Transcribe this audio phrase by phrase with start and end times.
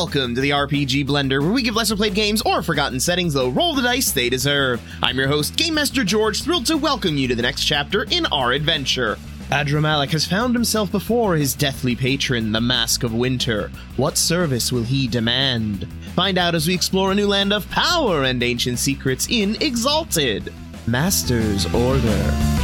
[0.00, 3.50] welcome to the RPG Blender, where we give lesser played games or forgotten settings the
[3.50, 4.80] roll the dice they deserve.
[5.02, 8.24] I'm your host, Game Master George, thrilled to welcome you to the next chapter in
[8.32, 9.18] our adventure.
[9.50, 13.70] Adramalik has found himself before his deathly patron, the Mask of Winter.
[13.98, 15.86] What service will he demand?
[16.14, 20.50] Find out as we explore a new land of power and ancient secrets in Exalted.
[20.86, 22.59] Master's Order.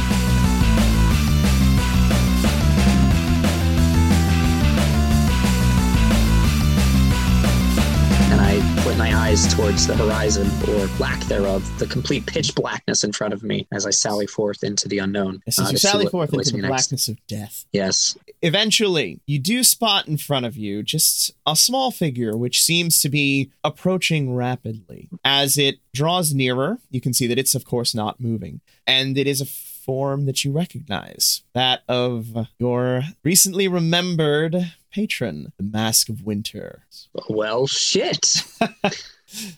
[9.37, 13.67] Eyes towards the horizon, or lack thereof, the complete pitch blackness in front of me
[13.71, 15.43] as I sally forth into the unknown.
[15.45, 16.67] As uh, you sally forth into the next.
[16.67, 17.65] blackness of death.
[17.71, 18.17] Yes.
[18.41, 23.09] eventually you do spot in front of you just a small figure which seems to
[23.09, 28.19] be approaching rapidly as it draws nearer you can see that it's of course not
[28.19, 35.51] moving and it is a form that you recognize that of your recently remembered patron
[35.57, 36.83] the mask of winter
[37.29, 38.43] Well, shit.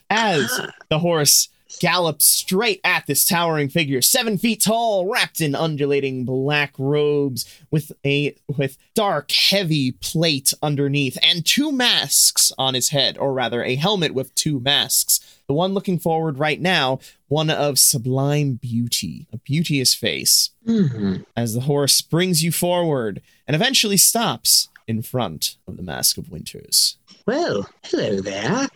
[0.10, 6.26] as the horse gallops straight at this towering figure, seven feet tall, wrapped in undulating
[6.26, 13.18] black robes, with a with dark, heavy plate underneath, and two masks on his head,
[13.20, 15.20] or rather, a helmet with two masks.
[15.48, 21.18] The one looking forward right now, one of sublime beauty, a beauteous face, Hmm.
[21.36, 26.32] as the horse brings you forward and eventually stops in front of the Mask of
[26.32, 26.98] Winters.
[27.28, 28.68] Well, hello there.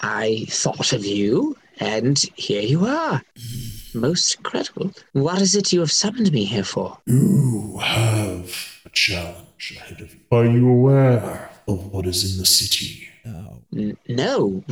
[0.00, 3.22] I thought of you, and here you are.
[3.94, 4.92] Most incredible.
[5.12, 6.98] What is it you have summoned me here for?
[7.06, 10.20] You have a challenge ahead of you.
[10.32, 13.08] Are you aware of what is in the city?
[13.24, 13.53] N-
[14.08, 14.62] no.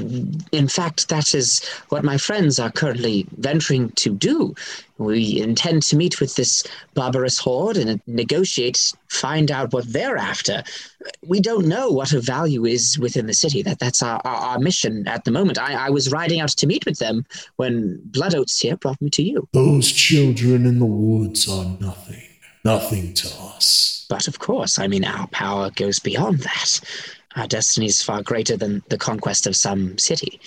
[0.53, 4.55] In fact, that is what my friends are currently venturing to do.
[4.99, 10.63] We intend to meet with this barbarous horde and negotiate, find out what they're after.
[11.27, 13.63] We don't know what of value is within the city.
[13.63, 15.59] That that's our, our, our mission at the moment.
[15.59, 19.11] I, I was riding out to meet with them when Blood Oats here brought me
[19.11, 19.49] to you.
[19.53, 22.23] Those children in the woods are nothing.
[22.65, 24.07] Nothing to us.
[24.09, 26.81] But of course, I mean, our power goes beyond that.
[27.37, 30.41] Our destiny is far greater than the conquest of some city.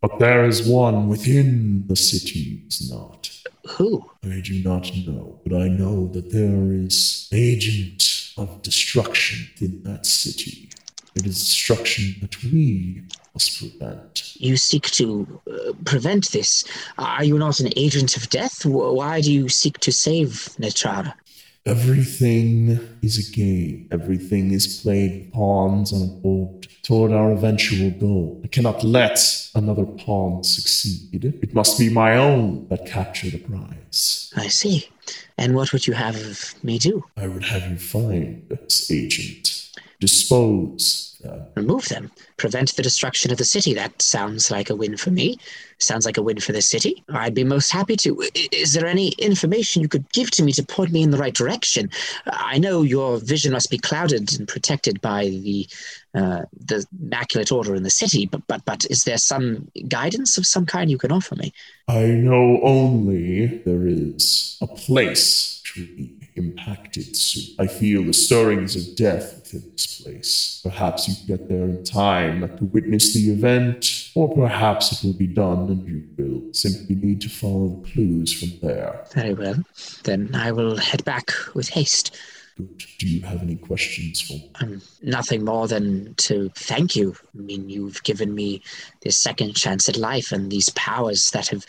[0.00, 3.30] But there is one within the city is not.
[3.68, 4.10] Who?
[4.24, 9.82] I do not know, but I know that there is an agent of destruction in
[9.84, 10.70] that city.
[11.14, 13.02] It is destruction that we
[13.34, 14.34] must prevent.
[14.36, 16.64] you seek to uh, prevent this?
[16.98, 18.64] Are you not an agent of death?
[18.64, 21.14] Why do you seek to save Netrara?
[21.64, 23.86] Everything is a game.
[23.92, 28.40] Everything is played pawns on a board toward our eventual goal.
[28.42, 29.20] I cannot let
[29.54, 31.24] another pawn succeed.
[31.24, 34.32] It must be my own that capture the prize.
[34.36, 34.88] I see.
[35.38, 37.04] And what would you have me do?
[37.16, 39.51] I would have you find this agent,
[40.02, 41.46] dispose them.
[41.54, 42.10] Remove them?
[42.36, 43.72] Prevent the destruction of the city?
[43.72, 45.38] That sounds like a win for me.
[45.78, 47.04] Sounds like a win for the city.
[47.10, 48.20] I'd be most happy to.
[48.50, 51.32] Is there any information you could give to me to point me in the right
[51.32, 51.88] direction?
[52.26, 55.68] I know your vision must be clouded and protected by the
[56.16, 60.46] uh, the immaculate order in the city, but but but is there some guidance of
[60.46, 61.52] some kind you can offer me?
[61.86, 67.54] I know only there is a place to be impacted soon.
[67.58, 70.60] I feel the stirrings of death within this place.
[70.62, 75.26] Perhaps you get there in time to witness the event, or perhaps it will be
[75.26, 79.04] done and you will simply need to follow the clues from there.
[79.14, 79.56] Very well.
[80.04, 82.16] Then I will head back with haste.
[82.56, 84.50] Do you have any questions for me?
[84.60, 87.16] Um, nothing more than to thank you.
[87.34, 88.62] I mean, you've given me
[89.00, 91.64] this second chance at life and these powers that have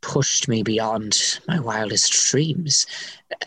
[0.00, 2.86] pushed me beyond my wildest dreams.
[3.30, 3.46] Uh,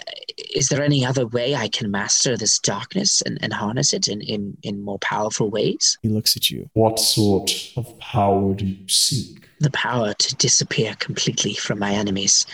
[0.54, 4.22] Is there any other way I can master this darkness and, and harness it in,
[4.22, 5.98] in, in more powerful ways?
[6.02, 6.70] he looks at you.
[6.74, 9.48] What sort of power do you seek?
[9.60, 12.46] The power to disappear completely from my enemies,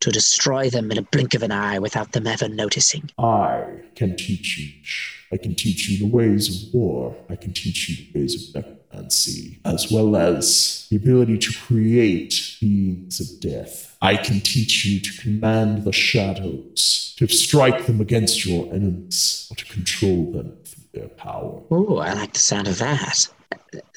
[0.00, 3.10] to destroy them in a blink of an eye without them ever noticing.
[3.18, 3.64] I
[3.94, 4.72] can teach you.
[5.32, 7.16] I can teach you the ways of war.
[7.28, 12.56] I can teach you the ways of necromancy, as well as the ability to create
[12.60, 13.96] beings of death.
[14.00, 19.56] I can teach you to command the shadows, to strike them against your enemies, or
[19.56, 21.60] to control them through their power.
[21.70, 23.28] Oh, I like the sound of that.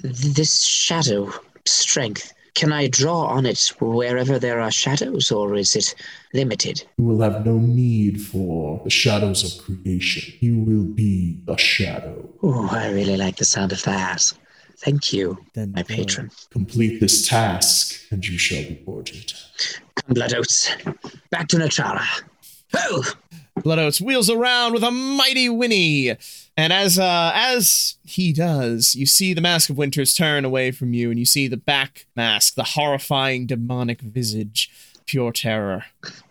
[0.02, 1.32] This shadow
[1.66, 5.96] strength, can I draw on it wherever there are shadows, or is it
[6.34, 6.84] limited?
[6.98, 10.34] You will have no need for the shadows of creation.
[10.40, 12.30] You will be a shadow.
[12.44, 14.32] Oh, I really like the sound of that.
[14.78, 16.32] Thank you, Then my uh, patron.
[16.52, 19.34] Complete this task, and you shall be rewarded.
[19.96, 20.72] Come, Blood Oats.
[21.32, 22.06] Back to Natara.
[22.74, 23.04] Oh,
[23.62, 26.16] Blood Oats wheels around with a mighty whinny
[26.60, 30.94] And as uh, as he does, you see the mask of Winters turn away from
[30.94, 34.70] you, and you see the back mask, the horrifying demonic visage,
[35.06, 35.86] pure terror,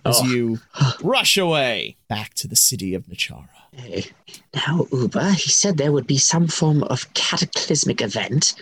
[0.05, 0.25] as Oh.
[0.27, 0.61] you
[1.03, 3.49] rush away back to the city of Nachara.
[3.73, 4.05] Hey,
[4.55, 8.53] Now, Uba, he said there would be some form of cataclysmic event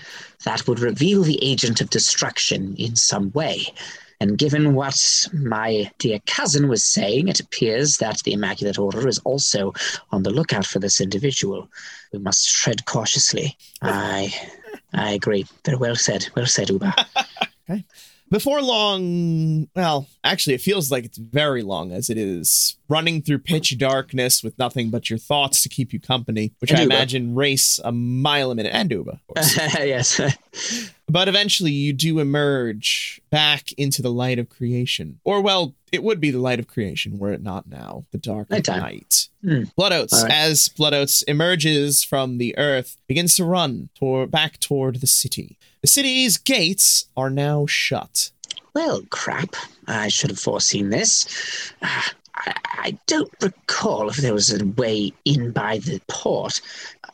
[0.45, 3.67] that would reveal the agent of destruction in some way.
[4.21, 9.19] And given what my dear cousin was saying, it appears that the Immaculate Order is
[9.21, 9.75] also
[10.11, 11.69] on the lookout for this individual.
[12.13, 13.57] We must tread cautiously.
[13.83, 14.35] I,
[14.95, 15.47] I agree.
[15.65, 16.29] Very well said.
[16.35, 16.95] Well said, Uba.
[18.29, 23.39] Before long, well, actually, it feels like it's very long as it is running through
[23.39, 26.95] pitch darkness with nothing but your thoughts to keep you company, which And I Uba.
[26.95, 28.73] imagine race a mile a minute.
[28.75, 28.93] And
[29.27, 29.57] course.
[29.75, 30.21] yes.
[31.09, 35.21] But eventually you do emerge back into the light of creation.
[35.23, 38.51] Or, well, it would be the light of creation were it not now, the dark
[38.51, 38.81] Nighttime.
[38.81, 39.29] night.
[39.41, 39.63] Hmm.
[39.77, 40.33] Blood Oats, right.
[40.33, 45.57] as Blood Oats emerges from the earth, begins to run toward, back toward the city.
[45.81, 48.33] The city's gates are now shut.
[48.75, 49.55] Well, crap.
[49.87, 51.73] I should have foreseen this.
[51.83, 56.61] Ah, I, don't recall if there was a way in by the port.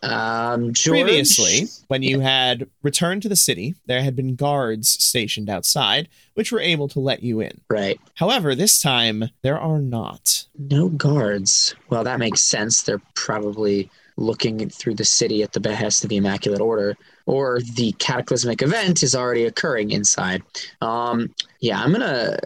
[0.03, 1.03] Um, George?
[1.03, 6.53] Previously, when you had returned to the city, there had been guards stationed outside, which
[6.53, 7.61] were able to let you in.
[7.71, 7.99] Right.
[8.15, 10.47] However, this time there are not.
[10.59, 11.75] No guards.
[11.89, 12.83] Well, that makes sense.
[12.83, 16.97] They're probably looking through the city at the behest of the Immaculate Order,
[17.27, 20.43] or the cataclysmic event is already occurring inside.
[20.81, 22.39] Um, yeah, I'm gonna,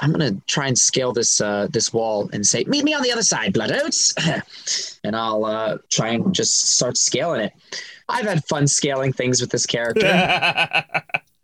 [0.00, 3.12] I'm gonna try and scale this uh, this wall and say, "Meet me on the
[3.12, 4.14] other side, Blood Oats,"
[5.04, 7.52] and I'll uh, try and just start scaling it.
[8.08, 10.04] I've had fun scaling things with this character.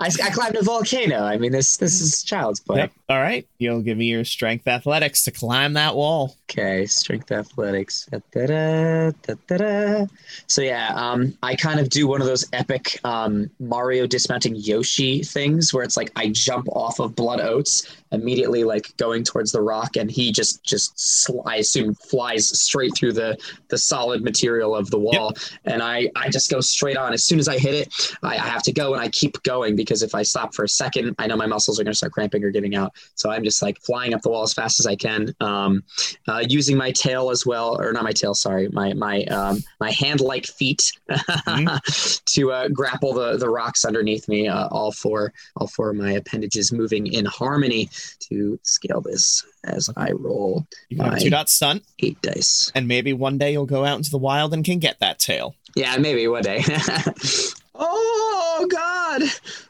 [0.00, 1.24] I, I climbed a volcano.
[1.24, 2.78] I mean, this this is child's play.
[2.78, 2.92] Yep.
[3.10, 3.46] All right.
[3.58, 6.36] You'll give me your strength athletics to climb that wall.
[6.50, 8.06] Okay, strength athletics.
[8.10, 10.06] Da-da-da, da-da-da.
[10.46, 15.22] So yeah, um, I kind of do one of those epic um, Mario dismounting Yoshi
[15.22, 19.62] things where it's like I jump off of Blood Oats immediately, like going towards the
[19.62, 23.36] rock, and he just just sl- I assume flies straight through the
[23.68, 25.34] the solid material of the wall,
[25.64, 27.12] and I I just go straight on.
[27.12, 29.76] As soon as I hit it, I, I have to go, and I keep going
[29.76, 32.12] because if I stop for a second, I know my muscles are going to start
[32.12, 32.94] cramping or giving out.
[33.14, 35.34] So I'm just like flying up the wall as fast as I can.
[35.40, 35.82] Um,
[36.28, 39.90] uh, using my tail as well, or not my tail, sorry, my my um, my
[39.90, 40.92] hand-like feet
[42.26, 44.48] to uh, grapple the the rocks underneath me.
[44.48, 47.88] Uh, all four all four of my appendages moving in harmony
[48.28, 52.70] to scale this as I roll You can have a two dot stunt, eight dice.
[52.74, 55.54] and maybe one day you'll go out into the wild and can get that tail.
[55.76, 56.62] Yeah, maybe one day.
[57.74, 59.22] oh God!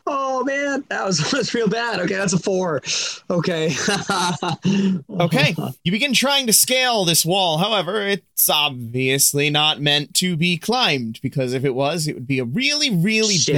[0.06, 2.00] Oh man, that was that was real bad.
[2.00, 2.82] Okay, that's a four.
[3.28, 3.74] Okay.
[5.20, 5.54] Okay.
[5.84, 7.58] You begin trying to scale this wall.
[7.58, 12.38] However, it's obviously not meant to be climbed because if it was, it would be
[12.38, 13.52] a really, really Shitty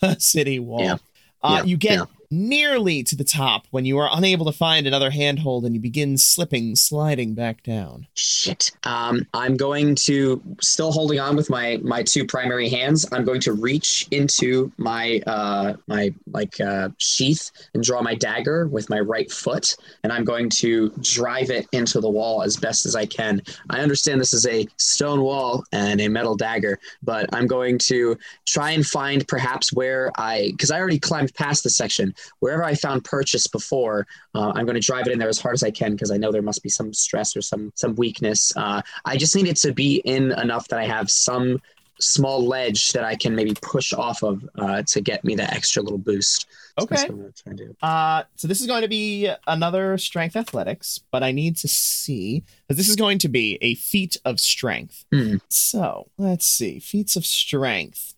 [0.00, 0.82] bad city wall.
[0.82, 0.96] Yeah.
[1.42, 2.04] Uh, Yeah, You get yeah.
[2.32, 6.16] Nearly to the top when you are unable to find another handhold and you begin
[6.16, 8.06] slipping, sliding back down.
[8.14, 8.72] Shit.
[8.84, 13.06] Um, I'm going to still holding on with my my two primary hands.
[13.12, 18.66] I'm going to reach into my uh my like uh sheath and draw my dagger
[18.66, 22.86] with my right foot, and I'm going to drive it into the wall as best
[22.86, 23.42] as I can.
[23.68, 28.16] I understand this is a stone wall and a metal dagger, but I'm going to
[28.46, 32.14] try and find perhaps where I because I already climbed past this section.
[32.40, 35.54] Wherever I found purchase before, uh, I'm going to drive it in there as hard
[35.54, 38.52] as I can because I know there must be some stress or some some weakness.
[38.56, 41.60] Uh, I just need it to be in enough that I have some
[42.00, 45.82] small ledge that I can maybe push off of uh, to get me that extra
[45.84, 46.46] little boost.
[46.80, 47.02] So that's Okay.
[47.02, 47.76] what I'm going to try and do.
[47.80, 52.42] Uh, so this is going to be another strength athletics, but I need to see
[52.66, 55.04] because this is going to be a feat of strength.
[55.12, 55.36] Hmm.
[55.48, 58.14] So let's see, feats of strength.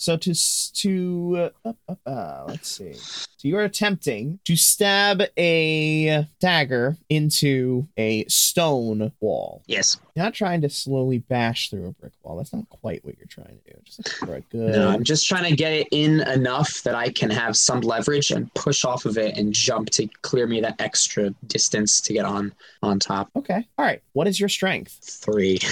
[0.00, 2.94] So to to uh, uh, uh, let's see.
[2.94, 9.62] So you're attempting to stab a dagger into a stone wall.
[9.66, 9.98] Yes.
[10.20, 12.36] Not trying to slowly bash through a brick wall.
[12.36, 13.78] That's not quite what you're trying to do.
[13.86, 14.76] Just looking for a good.
[14.76, 18.30] No, I'm just trying to get it in enough that I can have some leverage
[18.30, 22.26] and push off of it and jump to clear me that extra distance to get
[22.26, 23.30] on on top.
[23.34, 23.66] Okay.
[23.78, 24.02] All right.
[24.12, 24.98] What is your strength?
[25.02, 25.58] Three.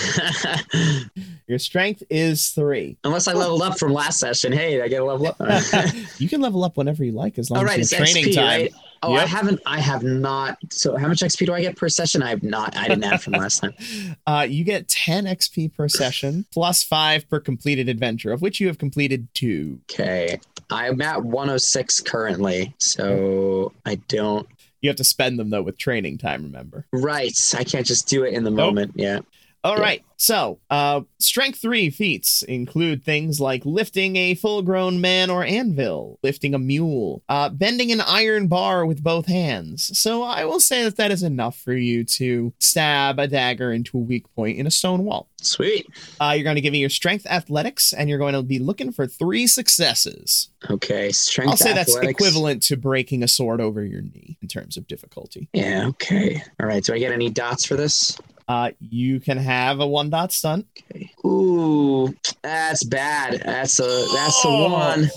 [1.47, 2.97] Your strength is three.
[3.05, 4.52] Unless I leveled up from last session.
[4.52, 5.37] Hey, I get a level up.
[6.19, 8.33] you can level up whenever you like as long All as right, it's it's training
[8.33, 8.45] XP, time.
[8.47, 8.75] right?
[9.02, 9.61] Oh, I haven't.
[9.67, 10.59] I have not.
[10.71, 12.23] So, how much XP do I get per session?
[12.23, 12.76] I have not.
[12.76, 13.75] I didn't add from last time.
[14.26, 18.67] Uh, you get 10 XP per session, plus five per completed adventure, of which you
[18.67, 19.81] have completed two.
[19.90, 20.38] Okay,
[20.71, 24.47] I'm at 106 currently, so I don't.
[24.83, 26.43] You have to spend them though with training time.
[26.43, 26.87] Remember.
[26.93, 28.57] Right, I can't just do it in the Nope.
[28.75, 28.93] moment.
[28.97, 29.21] Yeah.
[29.64, 29.83] All Yeah.
[29.83, 30.05] right.
[30.21, 36.19] So, uh, strength three feats include things like lifting a full grown man or anvil,
[36.25, 39.97] lifting a mule, uh, bending an iron bar with both hands.
[39.97, 43.97] So, I will say that that is enough for you to stab a dagger into
[43.97, 45.29] a weak point in a stone wall.
[45.41, 45.87] Sweet.
[46.21, 48.91] Uh, you're going to give me your strength athletics, and you're going to be looking
[48.91, 50.51] for three successes.
[50.69, 51.13] Okay.
[51.13, 51.79] Strength athletics.
[51.79, 55.49] I'll say that's equivalent to breaking a sword over your knee in terms of difficulty.
[55.53, 56.43] Yeah, okay.
[56.61, 56.83] All right.
[56.83, 58.19] Do I get any dots for this?
[58.49, 60.67] Uh, you can have a one dot stunt.
[60.93, 61.11] Okay.
[61.25, 63.43] Ooh, that's bad.
[63.45, 64.73] That's a that's Oh.
[64.73, 65.11] one.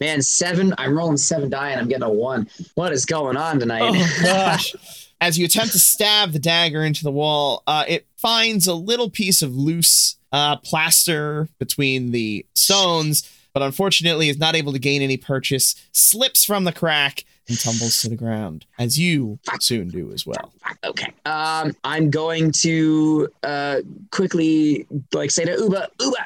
[0.00, 0.74] Man, seven.
[0.76, 2.48] I'm rolling seven die and I'm getting a one.
[2.74, 3.82] What is going on tonight?
[3.82, 4.74] Oh gosh.
[5.20, 9.08] As you attempt to stab the dagger into the wall, uh, it finds a little
[9.08, 15.00] piece of loose uh, plaster between the stones, but unfortunately is not able to gain
[15.00, 20.12] any purchase, slips from the crack, and tumbles to the ground, as you soon do
[20.12, 20.52] as well.
[20.84, 21.12] okay.
[21.24, 26.16] Um, I'm going to uh quickly like say to Uba, Uba,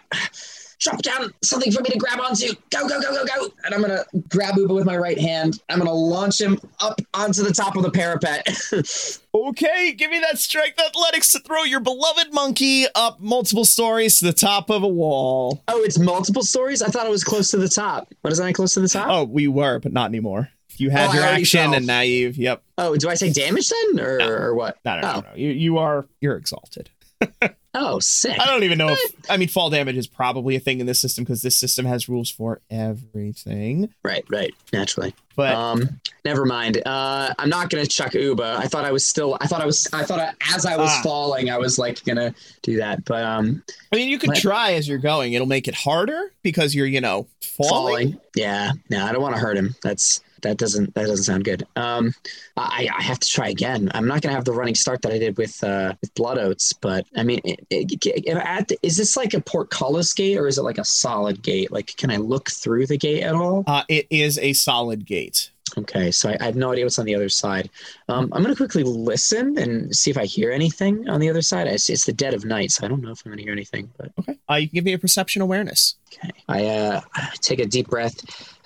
[0.81, 2.55] drop down something for me to grab onto.
[2.71, 3.49] Go, go, go, go, go.
[3.65, 5.61] And I'm gonna grab Uba with my right hand.
[5.69, 8.47] I'm gonna launch him up onto the top of the parapet.
[9.33, 14.25] Okay, give me that strength athletics to throw your beloved monkey up multiple stories to
[14.25, 15.63] the top of a wall.
[15.69, 16.83] oh, it's multiple stories?
[16.83, 18.13] I thought it was close to the top.
[18.23, 19.07] What is that close to the top?
[19.09, 20.49] Oh, we were, but not anymore.
[20.81, 22.37] You had Oh, your action, and you've.
[22.37, 22.63] Yep.
[22.79, 24.01] Oh, do I say damage then?
[24.01, 24.29] Or, No.
[24.29, 24.79] or what?
[24.85, 25.21] No, no, no, Oh.
[25.21, 25.37] no.
[25.37, 26.07] You, you are.
[26.21, 26.91] You're exalted.
[27.73, 28.37] Oh, sick.
[28.37, 28.99] I don't even know if
[29.31, 32.09] I mean fall damage is probably a thing in this system because this system has
[32.09, 33.91] rules for everything.
[34.03, 35.15] Right, right, naturally.
[35.37, 36.83] But um, never mind.
[36.85, 38.57] Uh, I'm not gonna chuck Uba.
[38.59, 39.37] I thought I was still.
[39.41, 39.87] I thought I was.
[39.93, 41.01] I thought I, as I was Ah.
[41.05, 43.05] falling, I was like gonna do that.
[43.05, 45.33] But um, I mean, you could try as you're going.
[45.35, 47.69] It'll make it harder because you're you know falling.
[48.15, 48.21] falling.
[48.35, 48.73] Yeah.
[48.91, 49.77] No, I don't want to hurt him.
[49.85, 51.67] That's that doesn't that doesn't sound good.
[51.77, 52.15] Um,
[52.57, 53.91] I I have to try again.
[53.95, 56.73] I'm not gonna have the running start that I did with uh with Blood Oats.
[56.73, 60.47] But I mean, it, it, it- at the, is this like a portcullis gate or
[60.47, 61.71] is it like a solid gate?
[61.73, 63.65] Like, can I look through the gate at all?
[63.67, 65.51] Uh, it is a solid gate.
[65.79, 67.71] Okay, so I, I have no idea what's on the other side.
[68.09, 71.69] Um, I'm gonna quickly listen and see if I hear anything on the other side.
[71.69, 73.89] It's, it's the dead of night, so I don't know if I'm gonna hear anything.
[73.97, 74.37] But Okay.
[74.51, 75.95] Uh, you can give me a perception awareness.
[76.13, 77.01] okay, I uh,
[77.41, 78.17] take a deep breath.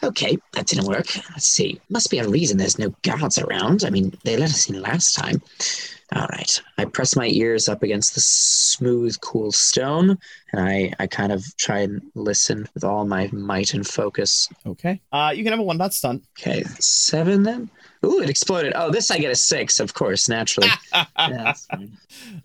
[0.05, 1.07] Okay, that didn't work.
[1.31, 1.81] Let's see.
[1.89, 3.85] Must be a reason there's no guards around.
[3.85, 5.41] I mean, they let us in last time.
[6.15, 6.63] All right.
[6.79, 10.19] I press my ears up against the smooth, cool stone,
[10.53, 14.49] and I, I kind of try and listen with all my might and focus.
[14.67, 15.01] Okay.
[15.11, 16.23] Uh, you can have a one dot stunt.
[16.39, 17.71] Okay, seven then.
[18.05, 18.73] Ooh, it exploded.
[18.77, 20.69] Oh, this I get a six, of course, naturally.
[21.19, 21.55] Yeah,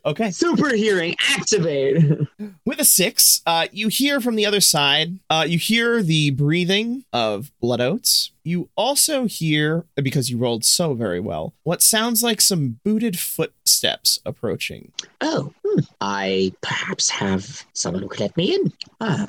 [0.05, 0.31] okay.
[0.31, 2.03] Super hearing, activate.
[2.65, 5.19] With a six, uh, you hear from the other side.
[5.29, 8.31] Uh, you hear the breathing of blood oats.
[8.43, 14.19] You also hear, because you rolled so very well, what sounds like some booted footsteps
[14.25, 14.91] approaching.
[15.21, 15.79] oh, hmm.
[16.01, 18.73] I perhaps have someone who could let me in.
[19.01, 19.27] Ah,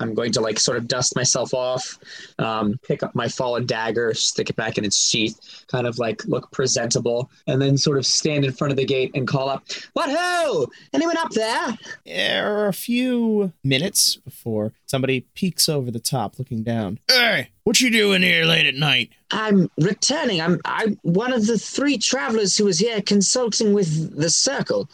[0.00, 1.98] I'm going to like sort of dust myself off,
[2.38, 6.24] um, pick up my fallen dagger, stick it back in its sheath, kind of like
[6.26, 9.64] look presentable, and then sort of stand in front of the gate and call up,
[9.92, 10.68] "What ho?
[10.92, 16.62] Anyone up there?" There are a few minutes before somebody peeks over the top looking
[16.62, 16.98] down.
[17.08, 19.10] Hey, what you doing here late at night?
[19.30, 20.40] I'm returning.
[20.40, 24.88] I'm I'm one of the three travelers who was here consulting with the circle.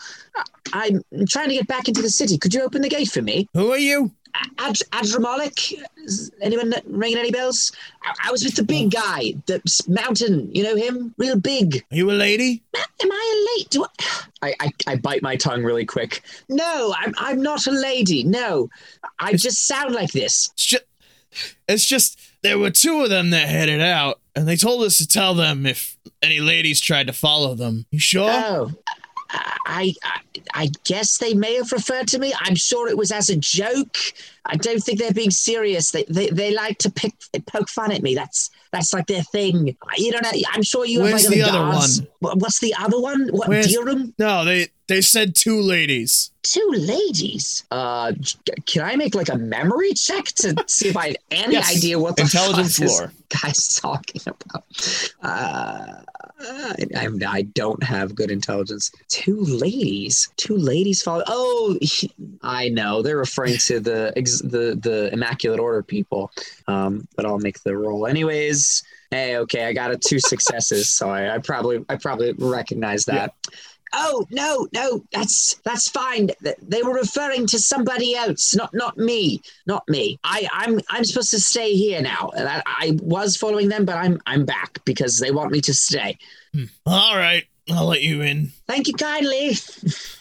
[0.72, 2.38] I, I'm trying to get back into the city.
[2.38, 3.48] Could you open the gate for me?
[3.54, 4.12] Who are you?
[4.58, 5.82] Ad, Adramalik?
[6.42, 7.72] Anyone ringing any bells?
[8.02, 10.50] I, I was with the big guy, the mountain.
[10.54, 11.84] You know him, real big.
[11.90, 12.62] Are you a lady?
[12.74, 13.68] Am I a lady?
[13.70, 13.88] Do I,
[14.42, 16.22] I, I, I bite my tongue really quick.
[16.48, 18.24] No, I'm I'm not a lady.
[18.24, 18.68] No,
[19.18, 20.50] I just sound like this.
[20.52, 20.84] It's just,
[21.68, 25.08] it's just there were two of them that headed out, and they told us to
[25.08, 27.86] tell them if any ladies tried to follow them.
[27.90, 28.30] You sure?
[28.30, 28.70] Oh,
[29.30, 30.20] I, I,
[30.54, 32.32] I guess they may have referred to me.
[32.38, 33.96] I'm sure it was as a joke.
[34.44, 35.90] I don't think they're being serious.
[35.90, 37.12] They, they, they like to pick,
[37.46, 38.14] poke fun at me.
[38.14, 39.76] That's, that's like their thing.
[39.96, 40.30] You don't know.
[40.52, 42.02] I'm sure you Where's have like the other guards.
[42.20, 42.38] one?
[42.38, 43.28] What's the other one?
[43.30, 44.14] What Where's- Durham?
[44.18, 46.30] no, they they said two ladies.
[46.42, 47.64] Two ladies.
[47.72, 48.12] Uh,
[48.66, 51.76] can I make like a memory check to see if I have any Yes.
[51.76, 54.64] idea what the Intelligence fuck this guy's talking about?
[55.22, 56.02] Uh,
[56.38, 58.92] I, I'm, I don't have good intelligence.
[59.08, 60.28] Two ladies.
[60.36, 61.24] Two ladies follow.
[61.26, 61.78] Oh,
[62.42, 63.02] I know.
[63.02, 66.30] They're referring to the ex- the the Immaculate Order people.
[66.68, 68.82] Um, but I'll make the roll anyways.
[69.10, 73.32] Hey, okay, I got a two successes, so I, I probably I probably recognize that.
[73.98, 76.30] Oh no, no, that's that's fine.
[76.60, 80.18] They were referring to somebody else, not not me, not me.
[80.22, 82.30] I I'm I'm supposed to stay here now.
[82.36, 86.18] I, I was following them, but I'm I'm back because they want me to stay.
[86.52, 86.64] Hmm.
[86.84, 87.44] All right.
[87.70, 88.52] I'll let you in.
[88.68, 89.52] Thank you kindly.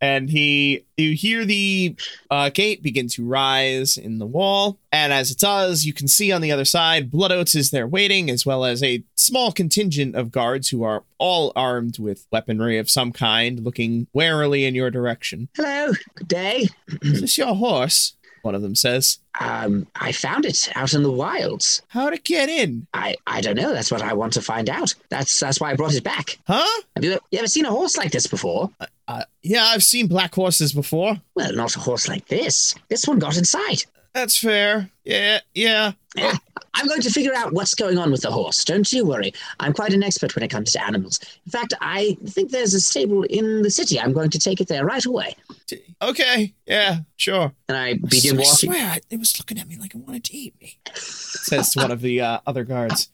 [0.00, 1.96] and he you hear the
[2.30, 6.30] uh, gate begin to rise in the wall and as it does you can see
[6.30, 10.14] on the other side blood oats is there waiting as well as a small contingent
[10.14, 14.90] of guards who are all armed with weaponry of some kind looking warily in your
[14.90, 15.92] direction Hello.
[16.14, 16.66] Good day.
[17.02, 21.10] is this your horse one of them says Um, I found it out in the
[21.10, 21.82] wilds.
[21.88, 23.72] how'd it get in I, I don't know.
[23.74, 24.94] That's what I want to find out.
[25.10, 26.38] That's that's why I brought it back.
[26.46, 26.64] huh
[26.96, 28.70] Have you, you ever seen a horse like this before?
[28.80, 32.74] uh, Uh, yeah i've seen black horses before Well, not a horse like this.
[32.88, 33.84] This one got inside.
[34.12, 36.36] that's fair yeah yeah Yeah,
[36.74, 38.64] I'm going to figure out what's going on with the horse.
[38.64, 39.32] Don't you worry.
[39.60, 41.18] I'm quite an expert when it comes to animals.
[41.46, 43.98] In fact, I think there's a stable in the city.
[44.00, 45.34] I'm going to take it there right away.
[46.02, 48.70] Okay yeah sure And I begin I walking.
[48.70, 50.78] swear, it was looking at me like it wanted to eat me.
[50.94, 53.10] Says to one of the uh, other guards.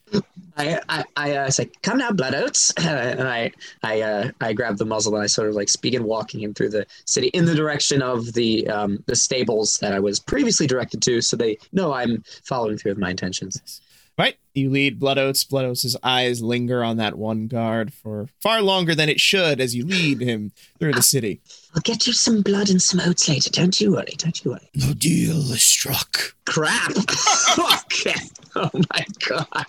[0.57, 3.51] I I, I uh, say, "Come now, blood oats," and I
[3.83, 6.69] I uh, I grab the muzzle and I sort of like begin walking him through
[6.69, 11.01] the city in the direction of the um, the stables that I was previously directed
[11.03, 13.81] to, so they know I'm following through with my intentions.
[14.17, 14.35] Right?
[14.57, 15.43] You lead Blood Oats.
[15.43, 19.75] Blood Oats' eyes linger on that one guard for far longer than it should as
[19.75, 21.39] you lead him through the city.
[21.75, 23.51] I'll get you some blood and some oats later.
[23.51, 24.13] Don't you worry.
[24.17, 24.67] Don't you worry.
[24.73, 26.33] No deal is struck.
[26.45, 26.91] Crap.
[27.85, 28.15] okay.
[28.55, 29.65] Oh my god.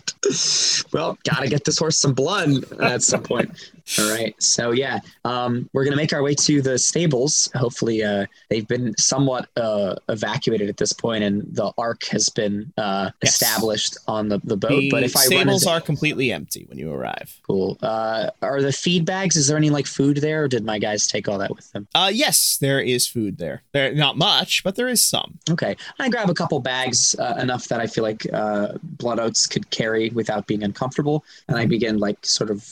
[0.92, 2.49] Well, gotta get this horse some blood
[2.80, 3.50] at some point.
[3.99, 4.35] All right.
[4.42, 7.50] So yeah, um, we're gonna make our way to the stables.
[7.54, 12.73] Hopefully, uh, they've been somewhat uh, evacuated at this point, and the ark has been
[12.78, 13.35] uh, Yes.
[13.35, 14.77] established on the, the boat.
[14.78, 17.38] The but if I stables are completely empty when you arrive.
[17.47, 19.37] cool, uh, are the feed bags?
[19.37, 21.88] Is there any like food there, or did my guys take all that with them?
[21.94, 23.62] Uh, yes, there is food there.
[23.73, 25.38] There, not much, but there is some.
[25.50, 29.47] Okay, I grab a couple bags, uh, enough that I feel like uh, blood oats
[29.47, 32.66] could carry without being uncomfortable, and I begin like sort of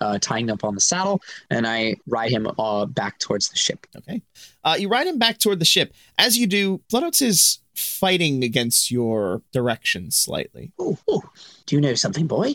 [0.00, 3.86] uh, tying up on the saddle, and I ride him uh, back towards the ship.
[3.96, 4.22] Okay.
[4.64, 5.94] Uh, you ride him back toward the ship.
[6.18, 10.72] As you do, Blood Oats is fighting against your direction slightly.
[10.78, 11.22] Oh, oh,
[11.66, 12.54] do you know something, boy?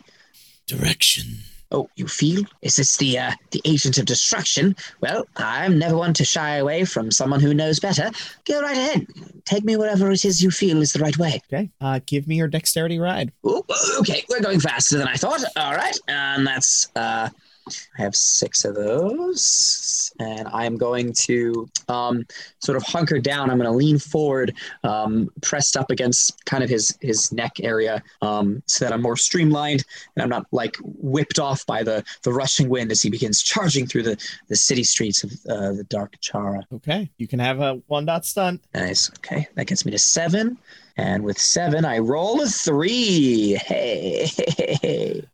[0.67, 1.39] Direction.
[1.71, 2.43] Oh, you feel?
[2.61, 4.75] Is this the uh, the agent of destruction?
[5.01, 8.11] Well, I'm never one to shy away from someone who knows better.
[8.45, 9.07] Go right ahead.
[9.45, 11.41] Take me wherever it is you feel is the right way.
[11.51, 11.69] Okay.
[11.81, 13.31] Uh, give me your dexterity ride.
[13.43, 13.65] Oh,
[13.99, 15.43] okay, we're going faster than I thought.
[15.55, 17.29] All right, and that's uh,
[17.67, 22.25] I have six of those, and I'm going to um,
[22.60, 23.49] sort of hunker down.
[23.49, 28.04] I'm going to lean forward, um, pressed up against kind of his his neck area,
[28.21, 29.84] um, so that I'm more streamlined
[30.15, 33.88] and I'm not like whipped off by the the rushing wind as he begins charging
[33.88, 36.65] through the the city streets of uh, the dark Chara.
[36.73, 37.10] Okay.
[37.17, 38.62] You can have a one dot stunt.
[38.73, 39.10] Nice.
[39.17, 40.58] Okay, that gets me to seven.
[40.97, 43.55] And with seven, I roll a three.
[43.55, 44.29] Hey.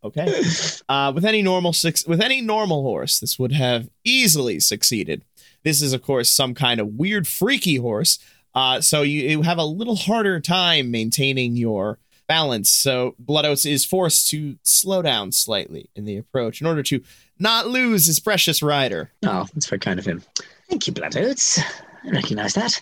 [0.03, 0.43] Okay.
[0.89, 5.23] Uh, with any normal six, with any normal horse, this would have easily succeeded.
[5.63, 8.17] This is, of course, some kind of weird, freaky horse.
[8.55, 12.69] Uh, so you, you have a little harder time maintaining your balance.
[12.69, 17.03] So Blood Oats is forced to slow down slightly in the approach in order to
[17.37, 19.11] not lose his precious rider.
[19.23, 20.23] Oh, that's very kind of him.
[20.69, 21.59] Thank you, Blood Oats.
[22.03, 22.81] I recognize that.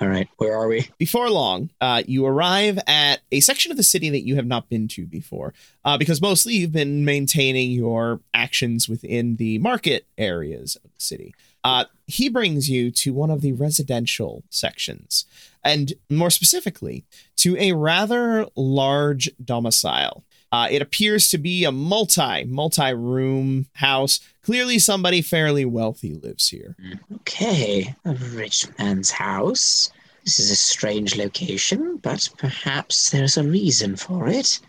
[0.00, 0.88] All right, where are we?
[0.98, 4.68] Before long, uh, you arrive at a section of the city that you have not
[4.68, 5.52] been to before,
[5.84, 11.34] uh, because mostly you've been maintaining your actions within the market areas of the city.
[11.64, 15.24] Uh, he brings you to one of the residential sections,
[15.64, 17.04] and more specifically,
[17.36, 20.22] to a rather large domicile.
[20.52, 24.20] Uh, it appears to be a multi multi room house.
[24.42, 26.76] Clearly, somebody fairly wealthy lives here.
[27.16, 29.90] Okay, a rich man's house.
[30.24, 34.60] This is a strange location, but perhaps there's a reason for it.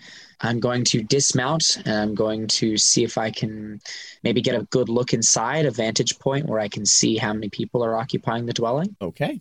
[0.42, 3.80] I'm going to dismount and I'm going to see if I can
[4.24, 7.50] maybe get a good look inside, a vantage point where I can see how many
[7.50, 8.96] people are occupying the dwelling.
[9.02, 9.40] Okay.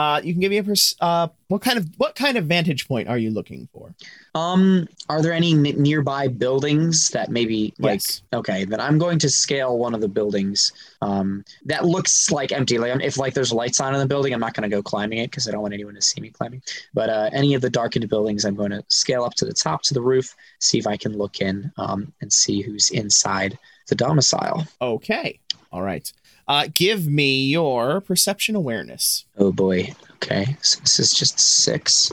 [0.00, 2.88] Uh, you can give me a pers- uh, what kind of what kind of vantage
[2.88, 3.94] point are you looking for?
[4.34, 8.22] Um, are there any n- nearby buildings that maybe like Yes.
[8.32, 10.72] okay, then I'm going to scale one of the buildings.
[11.02, 12.78] Um, that looks like empty.
[12.78, 15.18] Like if like there's lights on in the building, I'm not going to go climbing
[15.18, 16.62] it because I don't want anyone to see me climbing.
[16.94, 19.82] But uh, any of the darkened buildings, I'm going to scale up to the top
[19.82, 23.58] to the roof, see if I can look in, um, and see who's inside
[23.88, 24.66] the domicile.
[24.80, 25.38] Okay.
[25.72, 26.10] All right.
[26.50, 29.24] Uh, give me your perception awareness.
[29.38, 29.94] Oh boy.
[30.14, 32.10] Okay, so this is just six.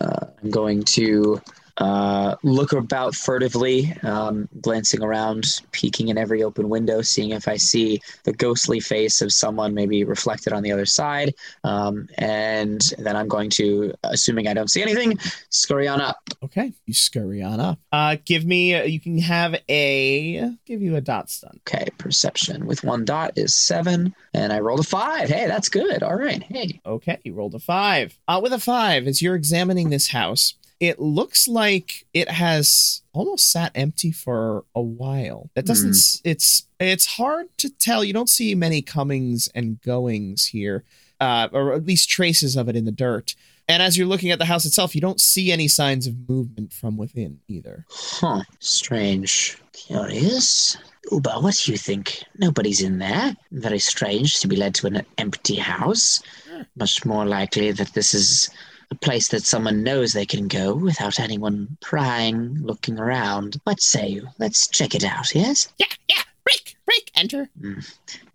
[0.00, 1.42] Uh, I'm going to
[1.78, 7.56] uh, look about furtively, um, glancing around, peeking in every open window, seeing if I
[7.56, 11.34] see the ghostly face of someone maybe reflected on the other side.
[11.64, 15.18] Um, and then I'm going to, assuming I don't see anything,
[15.50, 16.16] scurry on up.
[16.42, 17.78] Okay, you scurry on up.
[17.92, 18.74] Uh, give me.
[18.74, 20.50] uh, You can have a.
[20.66, 21.60] Give you a dot stun.
[21.68, 25.28] Okay, perception with one dot is seven, and I rolled a five.
[25.28, 26.02] Hey, that's good.
[26.02, 26.42] All right.
[26.42, 26.80] Hey.
[26.84, 28.18] Okay, you rolled a five.
[28.26, 33.50] Uh, with a five, as you're examining this house, it looks like it has almost
[33.50, 35.50] sat empty for a while.
[35.54, 35.90] That doesn't.
[35.90, 38.04] S It's it's hard to tell.
[38.04, 40.84] You don't see many comings and goings here,
[41.20, 43.34] uh, or at least traces of it in the dirt.
[43.70, 46.72] And as you're looking at the house itself, you don't see any signs of movement
[46.72, 47.84] from within either.
[47.90, 48.42] Huh.
[48.60, 49.58] Strange.
[49.72, 50.78] Curious.
[51.12, 52.22] Uba, what do you think?
[52.38, 53.36] Nobody's in there.
[53.52, 56.22] Very strange to be led to an empty house.
[56.76, 58.48] Much more likely that this is
[58.90, 63.60] a place that someone knows they can go without anyone prying, looking around.
[63.64, 64.28] What say you?
[64.38, 65.68] Let's check it out, yes?
[65.78, 66.22] Yeah, yeah.
[66.44, 67.48] Break, break, enter.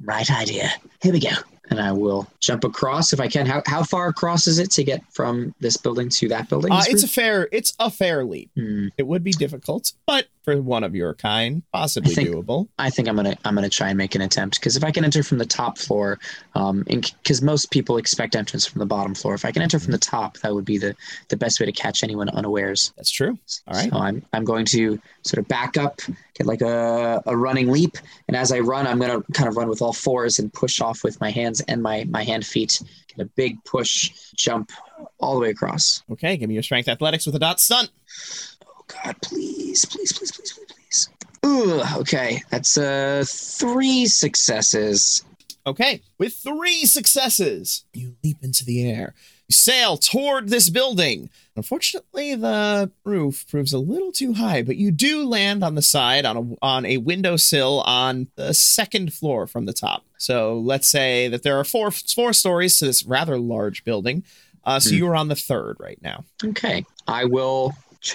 [0.04, 0.72] Right idea.
[1.02, 1.32] Here we go.
[1.70, 3.48] And I will jump across if I can.
[3.48, 6.72] How, how far across is it to get from this building to that building?
[6.72, 7.48] Uh, it's a fair.
[7.52, 8.52] It's a fair leap.
[8.56, 8.90] Hmm.
[8.98, 12.68] It would be difficult, but for one of your kind, possibly I think- doable.
[12.78, 15.04] I think I'm gonna I'm gonna try and make an attempt because if I can
[15.06, 16.20] enter from the top floor,
[16.56, 19.34] um, because most people expect entrance from the bottom floor.
[19.34, 20.96] If I can enter from the top, that would be the
[21.30, 22.94] the best way to catch anyone unawares.
[22.98, 23.38] That's true.
[23.68, 23.90] All right.
[23.90, 26.02] So I'm I'm going to sort of back up,
[26.36, 29.70] get like a, a running leap, and as I run, I'm gonna kind of run
[29.70, 32.82] with all fours and push off with my hands and my my hand feet.
[33.16, 34.72] Get a big push, jump
[35.20, 36.02] all the way across.
[36.12, 37.92] Okay, give me your strength athletics with a dot stunt.
[39.04, 41.10] God, please, please, please, please, please, please.
[41.46, 45.24] Ooh, okay, that's uh three successes.
[45.66, 49.14] Okay, with three successes, you leap into the air.
[49.48, 51.30] You sail toward this building.
[51.56, 56.26] Unfortunately, the roof proves a little too high, but you do land on the side
[56.26, 60.04] on a on a windowsill on the second floor from the top.
[60.18, 64.24] So let's say that there are four four stories to this rather large building.
[64.66, 64.96] Uh, so Hmm.
[64.96, 66.24] you are on the third right now.
[66.44, 66.86] Okay.
[67.06, 67.74] I will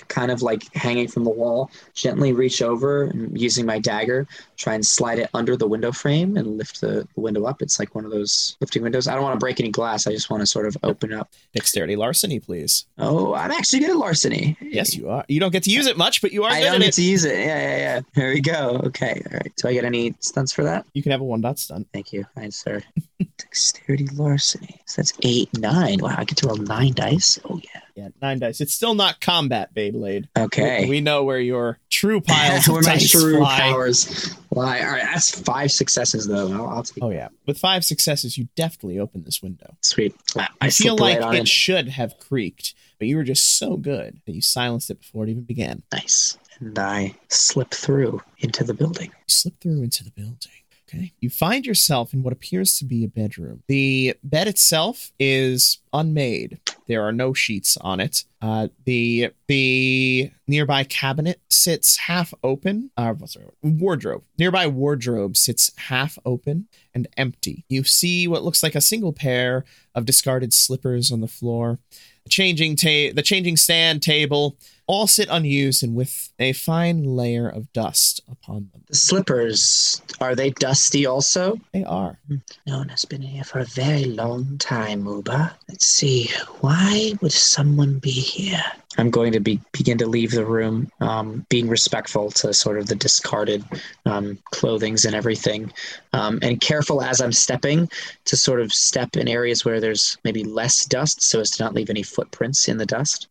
[0.09, 4.74] kind of like hanging from the wall, gently reach over and using my dagger, try
[4.74, 7.61] and slide it under the window frame and lift the, window up.
[7.62, 9.09] It's like one of those lifting windows.
[9.09, 10.07] I don't want to break any glass.
[10.07, 11.31] I just want to sort of open up.
[11.53, 12.87] Dexterity larceny, please.
[12.98, 14.57] Oh, I'm actually good at larceny.
[14.61, 15.24] Yes, you are.
[15.29, 16.88] You don't get to use it much, but you are I good don't at get
[16.88, 16.94] it.
[16.94, 17.38] to use it.
[17.38, 18.01] Yeah, yeah, yeah.
[18.14, 18.81] There we go.
[18.85, 19.20] Okay.
[19.31, 19.53] All right.
[19.57, 20.87] Do I get any stunts for that?
[20.92, 21.88] You can have a one dot stunt.
[21.92, 22.24] Thank you.
[22.35, 22.83] Fine, sir.
[23.38, 24.81] Dexterity larceny.
[24.87, 25.98] So that's eight, nine.
[26.01, 27.38] Wow, I get to roll nine dice.
[27.48, 27.81] Oh, yeah.
[27.98, 28.61] Yeah, nine dice.
[28.61, 30.28] It's still not combat, Beyblade.
[30.38, 30.84] Okay.
[30.84, 33.58] We, we know where your true piles Where my true fly.
[33.58, 34.78] powers lie.
[34.80, 36.52] All right, that's five successes though.
[36.52, 39.76] I'll, I'll Oh yeah, with five successes, you deftly open this window.
[39.82, 40.14] sweet.
[40.37, 41.48] I, I I feel like it it.
[41.48, 45.30] should have creaked, but you were just so good that you silenced it before it
[45.30, 45.82] even began.
[45.92, 46.38] Nice.
[46.61, 49.06] And I slip through into the building.
[49.08, 50.52] You slip through into the building.
[50.88, 51.12] Okay.
[51.20, 53.62] You find yourself in what appears to be a bedroom.
[53.68, 56.61] The bed itself is unmade.
[56.87, 58.24] There are no sheets on it.
[58.40, 62.90] Uh, the the nearby cabinet sits half open.
[62.96, 64.22] Uh, the wardrobe?
[64.38, 67.64] Nearby wardrobe sits half open and empty.
[67.68, 71.81] You see what looks like a single pair of discarded slippers on the floor.
[72.24, 74.57] The changing ta- the changing stand table
[74.88, 78.83] all sit unused and with a fine layer of dust upon them.
[78.88, 81.61] The slippers, are they dusty also?
[81.72, 82.18] They are.
[82.66, 85.57] No one has been here for a very long time, Uba.
[85.68, 86.31] Let's see.
[86.61, 88.64] Why would someone be here?
[88.96, 92.87] I'm going to be, begin to leave the room, um, being respectful to sort of
[92.87, 93.64] the discarded
[94.07, 95.72] um, clothings and everything,
[96.14, 97.88] um, and careful as I'm stepping
[98.24, 101.74] to sort of step in areas where there's maybe less dust so as to not
[101.74, 103.29] leave any footprints in the dust.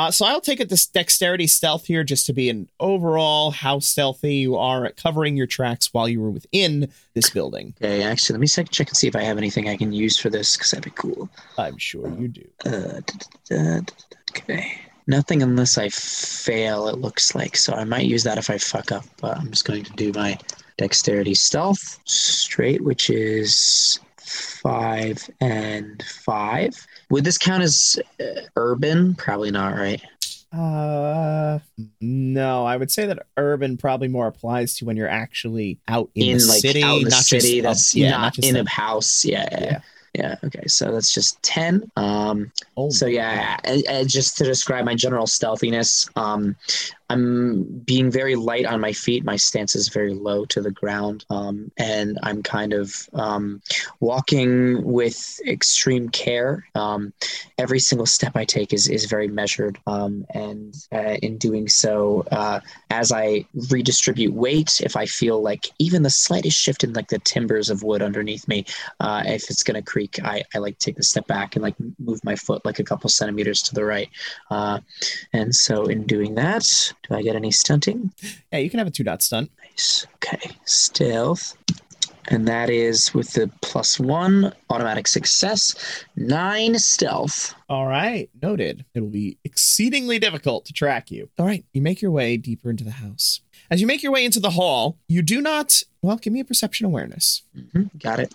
[0.00, 3.80] Uh, so I'll take it this dexterity stealth here just to be an overall how
[3.80, 7.74] stealthy you are at covering your tracks while you were within this building.
[7.82, 10.30] Okay, actually, let me check and see if I have anything I can use for
[10.30, 11.28] this because that'd be cool.
[11.58, 12.48] I'm sure you do.
[12.64, 13.92] Uh, da, da, da, da,
[14.30, 14.80] okay.
[15.06, 17.54] Nothing unless I fail, it looks like.
[17.54, 19.04] So I might use that if I fuck up.
[19.20, 20.38] But I'm just going to do my
[20.78, 26.86] dexterity stealth straight, which is five and five.
[27.10, 29.14] Would this count as uh, urban?
[29.16, 30.00] Probably not, right?
[30.52, 31.58] Uh,
[32.00, 36.26] no, I would say that urban probably more applies to when you're actually out in,
[36.30, 38.48] In, the like city, out in the not city, just up- that's yeah, not, just
[38.48, 39.24] in up- a house.
[39.24, 39.80] Yeah, yeah, Yeah.
[40.14, 40.36] yeah.
[40.44, 41.88] Okay, so that's just ten.
[41.96, 46.56] Um, Oh, So yeah, and, and just to describe my general stealthiness, um,
[47.10, 49.24] I'm being very light on my feet.
[49.24, 53.60] My stance is very low to the ground, um, and I'm kind of um,
[53.98, 56.64] walking with extreme care.
[56.76, 57.12] Um,
[57.58, 62.24] every single step I take is is very measured, um, and uh, in doing so,
[62.30, 67.08] uh, as I redistribute weight, if I feel like even the slightest shift in like
[67.08, 68.64] the timbers of wood underneath me,
[69.00, 72.22] uh, if it's gonna creak, I, I like take a step back and like move
[72.22, 74.08] my foot like a couple centimeters to the right.
[74.48, 74.78] Uh,
[75.32, 78.12] and so in doing that, do I get any stunting?
[78.52, 79.50] Yeah, you can have a two dot stunt.
[79.62, 80.06] Nice.
[80.16, 81.56] Okay, stealth.
[82.28, 85.74] And that is with the plus one automatic success,
[86.14, 87.54] nine stealth.
[87.68, 88.84] All right, noted.
[88.94, 91.28] It will be exceedingly difficult to track you.
[91.38, 93.40] All right, you make your way deeper into the house.
[93.70, 95.82] As you make your way into the hall, you do not.
[96.02, 97.42] Well, give me a perception awareness.
[97.56, 98.34] Mhm, Got it.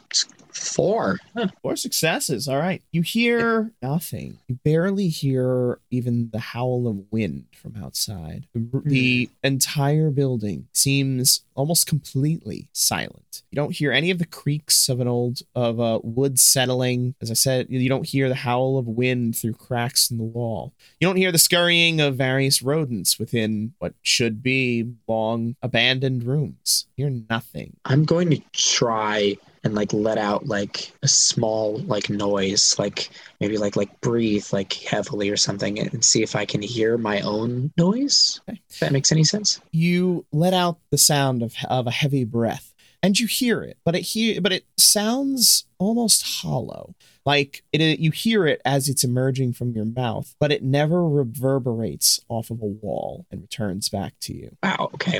[0.55, 1.19] Four.
[1.61, 2.47] Four successes.
[2.47, 2.81] All right.
[2.91, 4.39] You hear nothing.
[4.47, 8.47] You barely hear even the howl of wind from outside.
[8.53, 9.47] The, the hmm.
[9.47, 13.43] entire building seems almost completely silent.
[13.51, 17.15] You don't hear any of the creaks of an old of a wood settling.
[17.21, 20.73] As I said, you don't hear the howl of wind through cracks in the wall.
[20.99, 26.85] You don't hear the scurrying of various rodents within what should be long abandoned rooms.
[26.95, 27.75] You hear nothing.
[27.85, 33.09] I'm going to try and like let out like a small like noise, like
[33.41, 37.19] maybe like like breathe like heavily or something, and see if I can hear my
[37.21, 38.39] own noise.
[38.47, 38.61] Okay.
[38.69, 39.59] If that makes any sense.
[39.71, 43.95] you let out the sound of, of a heavy breath and you hear it but
[43.95, 49.53] it hear but it sounds almost hollow like it you hear it as it's emerging
[49.53, 54.33] from your mouth but it never reverberates off of a wall and returns back to
[54.33, 54.89] you Wow.
[54.95, 55.19] Okay.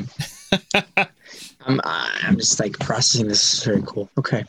[1.66, 3.54] I'm I'm just like processing this.
[3.56, 4.10] Is very cool.
[4.18, 4.46] Okay.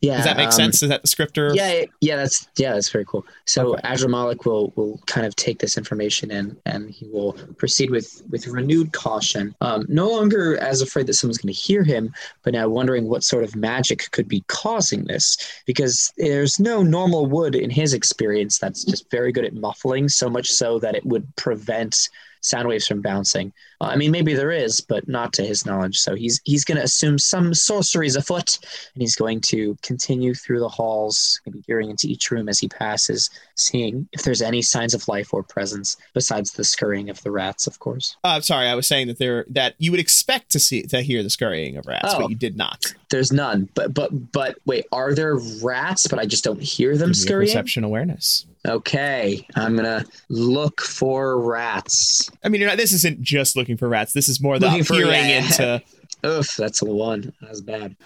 [0.00, 0.16] Yeah.
[0.16, 3.04] does that make um, sense is that descriptor Yeah, yeah, yeah, that's yeah, that's very
[3.04, 3.26] cool.
[3.44, 3.88] So Okay.
[3.88, 8.46] Adramalik will will kind of take this information and and he will proceed with with
[8.46, 9.54] renewed caution.
[9.60, 13.24] Um, no longer as afraid that someone's going to hear him, but now wondering what
[13.24, 18.58] sort of magic could be causing this because there's no normal wood in his experience
[18.58, 22.08] that's just very good at muffling, so much so that it would prevent
[22.42, 23.52] sound waves from bouncing.
[23.80, 25.98] Uh, I mean, maybe there is, but not to his knowledge.
[25.98, 28.58] So he's he's going to assume some sorcery is afoot,
[28.94, 32.68] and he's going to continue through the halls, maybe peering into each room as he
[32.68, 37.30] passes, seeing if there's any signs of life or presence besides the scurrying of the
[37.30, 38.16] rats, of course.
[38.24, 41.22] uh, sorry i was saying that there that you would expect to see to hear
[41.22, 42.20] the scurrying of rats Oh.
[42.20, 46.06] but you did not There's none, but but but wait, are there rats?
[46.06, 47.48] But I just don't hear them Give scurrying.
[47.48, 52.30] perception awareness Okay, I'm gonna look for rats.
[52.44, 54.84] i mean you're not, this isn't just looking for rats this is more the Looking
[54.84, 55.82] peering into
[56.24, 57.32] Oof, that's a one.
[57.40, 57.96] That's bad.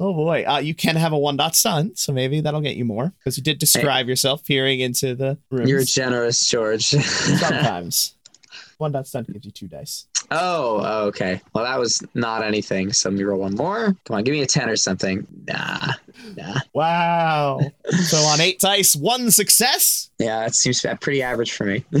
[0.00, 2.84] Oh boy, uh, you can have a one dot stunt, so maybe that'll get you
[2.84, 5.70] more because you did describe yourself peering into the rooms.
[5.70, 6.84] You're generous, George.
[6.90, 8.16] Sometimes
[8.80, 10.06] one dot stunt gives you two dice.
[10.30, 11.40] oh, okay.
[11.54, 12.92] Well, that was not anything.
[12.92, 13.96] So let me roll one more.
[14.04, 15.26] Come on, give me a ten or something.
[15.46, 15.92] Nah,
[16.36, 16.60] nah.
[16.72, 17.60] Wow!
[17.90, 20.10] so on eight dice, one success.
[20.18, 21.84] Yeah, that seems pretty average for me.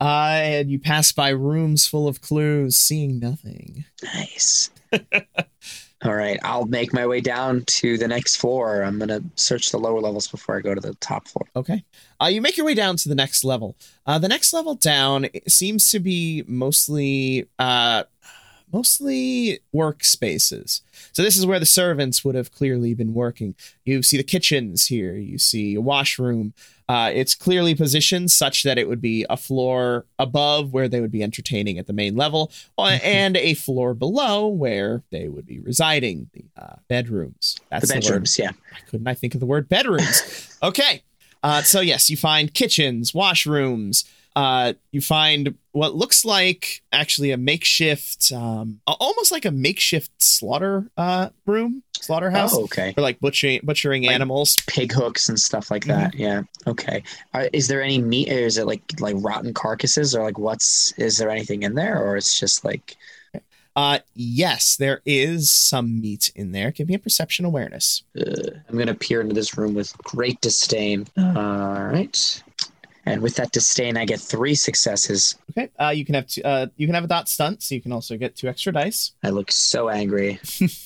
[0.00, 3.84] Uh, and you pass by rooms full of clues, seeing nothing.
[4.04, 4.70] nice.
[6.04, 8.82] All right, I'll make my way down to the next floor.
[8.82, 11.48] I'm gonna search the lower levels before I go to the top floor.
[11.56, 11.84] Okay.
[12.22, 13.76] Uh, you make your way down to the next level.
[14.06, 18.04] Uh, the next level down seems to be mostly uh,
[18.72, 20.82] mostly workspaces.
[21.12, 23.54] So this is where the servants would have clearly been working.
[23.84, 25.14] You see the kitchens here.
[25.14, 26.54] You see a washroom.
[26.88, 31.12] Uh, it's clearly positioned such that it would be a floor above where they would
[31.12, 35.60] be entertaining at the main level, uh, and a floor below where they would be
[35.60, 36.30] residing.
[36.32, 37.58] The uh, bedrooms.
[37.70, 38.52] That's the the bedrooms, yeah.
[38.70, 40.56] why couldn't I think of the word bedrooms?
[40.62, 41.02] okay.
[41.42, 44.04] Uh, so yes, you find kitchens, washrooms.
[44.36, 50.88] Uh, you find what looks like actually a makeshift, um, almost like a makeshift slaughter
[50.96, 52.92] uh, room, slaughterhouse, Oh, okay.
[52.92, 54.56] for like butchering butchering Like- animals.
[54.68, 56.14] Pig hooks and stuff like that.
[56.14, 56.42] Yeah.
[56.68, 57.02] Okay.
[57.34, 60.92] Uh, is there any meat, or is it like like rotten carcasses, or like what's?
[60.98, 62.96] Is there anything in there, or it's just like
[63.76, 66.72] Uh, yes, there is some meat in there.
[66.72, 68.02] Give me a perception awareness.
[68.18, 71.06] Uh, I'm gonna peer into this room with great disdain.
[71.16, 71.32] All
[71.84, 72.42] right,
[73.06, 75.36] and with that disdain, I get three successes.
[75.50, 75.70] Okay.
[75.80, 77.92] Uh, you can have two, uh, you can have a dot stunt, so you can
[77.92, 79.12] also get two extra dice.
[79.24, 80.38] I look so angry.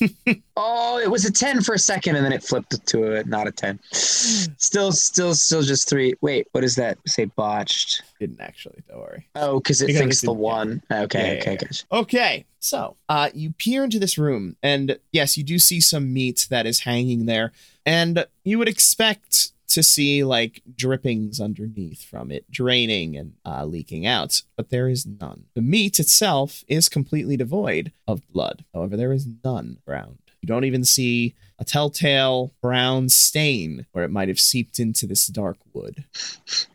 [0.57, 3.47] oh, it was a ten for a second, and then it flipped to a not
[3.49, 3.79] a ten.
[3.93, 6.15] Still, still, still, just three.
[6.21, 7.25] Wait, what does that say?
[7.27, 8.03] Botched.
[8.21, 8.83] Didn't actually.
[8.89, 9.27] Don't worry.
[9.35, 10.83] Oh, because it Because thinks it's the one.
[10.91, 11.57] Okay, Yeah, yeah, okay, yeah.
[11.57, 11.85] gotcha.
[11.93, 16.47] Okay, so uh, you peer into this room, and yes, you do see some meat
[16.51, 17.53] that is hanging there,
[17.85, 24.07] and you would expect to see like drippings underneath from it draining and uh, leaking
[24.07, 25.45] out, but there is none.
[25.55, 28.65] The meat itself is completely devoid of blood.
[28.73, 30.19] However, there is none around.
[30.41, 35.29] You don't even see a telltale brown stain where it might have seeped into this
[35.29, 36.05] dark wood.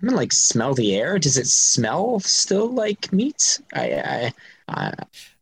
[0.02, 1.20] I'm gonna like smell the air.
[1.20, 3.60] Does it smell still like meat?
[3.74, 4.34] I, I,
[4.68, 4.94] I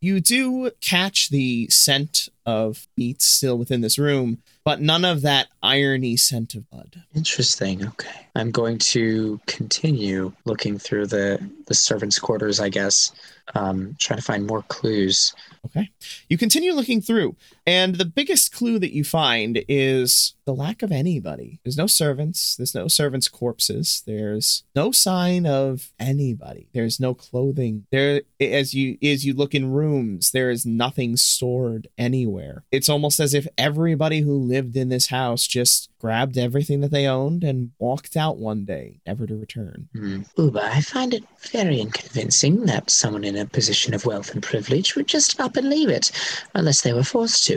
[0.02, 5.48] You do catch the scent of meat still within this room, but none of that
[5.64, 7.04] irony scent of blood.
[7.16, 7.86] interesting.
[7.88, 12.60] Okay, I'm going to continue looking through the the servants' quarters.
[12.60, 13.12] I guess,
[13.56, 15.34] um, trying to find more clues.
[15.66, 15.90] Okay.
[16.30, 17.36] You continue looking through,
[17.66, 21.60] and the biggest clue that you find is the lack of anybody.
[21.64, 26.68] There's no servants, there's no servants' corpses, there's no sign of anybody.
[26.74, 27.86] There's no clothing.
[27.92, 32.64] There as you as you look in rooms, there is nothing stored anywhere.
[32.72, 37.08] It's almost as if everybody who lived in this house just grabbed everything that they
[37.08, 39.90] owned and walked out one day, never to return.
[39.96, 40.22] Hmm.
[40.38, 44.96] Uba, I find it very inconvincing that someone in a position of wealth and privilege
[44.96, 46.12] would just up and leave it,
[46.54, 47.55] unless they were forced to,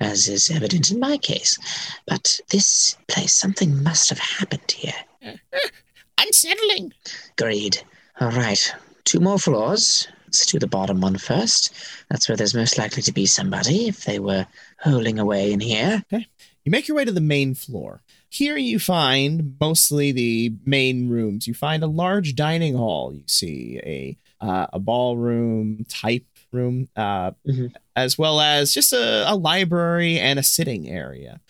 [0.00, 1.58] as is evident in my case.
[2.06, 4.94] But this place, something must have happened here.
[6.20, 6.92] Unsettling.
[7.38, 7.82] Agreed.
[8.20, 10.08] All right, two more floors.
[10.26, 11.72] Let's do the bottom one first.
[12.10, 14.46] That's where there's most likely to be somebody if they were
[14.78, 16.02] holing away in here.
[16.10, 18.02] You make your way to the main floor.
[18.28, 21.46] Here you find mostly the main rooms.
[21.46, 23.14] You find a large dining hall.
[23.14, 27.72] You see a uh, a ballroom type room, uh, Mhm.
[27.96, 31.40] as well as just a, a library and a sitting area.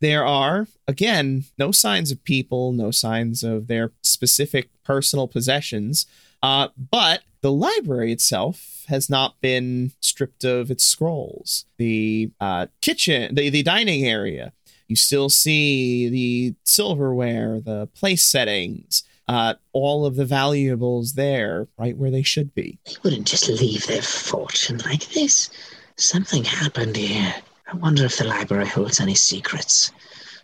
[0.00, 6.06] There are again no signs of people, no signs of their specific personal possessions,
[6.42, 11.64] uh, but the library itself has not been stripped of its scrolls.
[11.78, 14.52] The uh, kitchen, the, the dining area,
[14.88, 21.96] you still see the silverware, the place settings, uh, all of the valuables there, right
[21.96, 22.78] where they should be.
[22.86, 25.50] They wouldn't just leave their fortune like this.
[25.96, 27.34] Something happened here.
[27.70, 29.92] I wonder if the library holds any secrets.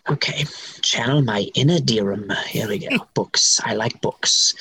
[0.07, 0.45] Okay,
[0.81, 2.31] channel my inner Dirham.
[2.47, 2.97] Here we go.
[3.15, 3.59] books.
[3.63, 4.53] I like books.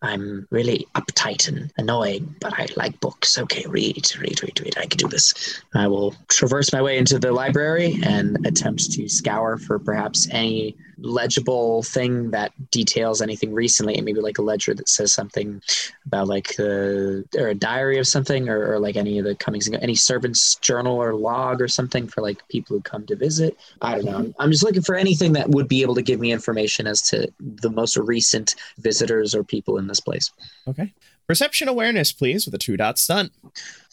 [0.00, 3.38] I'm really uptight and annoying, but I like books.
[3.38, 4.78] Okay, read, read, read, read.
[4.78, 5.60] I can do this.
[5.74, 10.76] I will traverse my way into the library and attempt to scour for perhaps any
[11.02, 15.60] legible thing that details anything recently, and maybe like a ledger that says something
[16.06, 19.66] about like the or a diary of something or, or like any of the comings
[19.66, 23.58] and any servant's journal or log or something for like people who come to visit.
[23.80, 24.34] I don't know.
[24.38, 27.32] I'm just looking for anything that would be able to give me information as to
[27.40, 30.30] the most recent visitors or people in this place.
[30.66, 30.92] Okay.
[31.26, 33.32] Perception awareness, please, with a two dot stunt.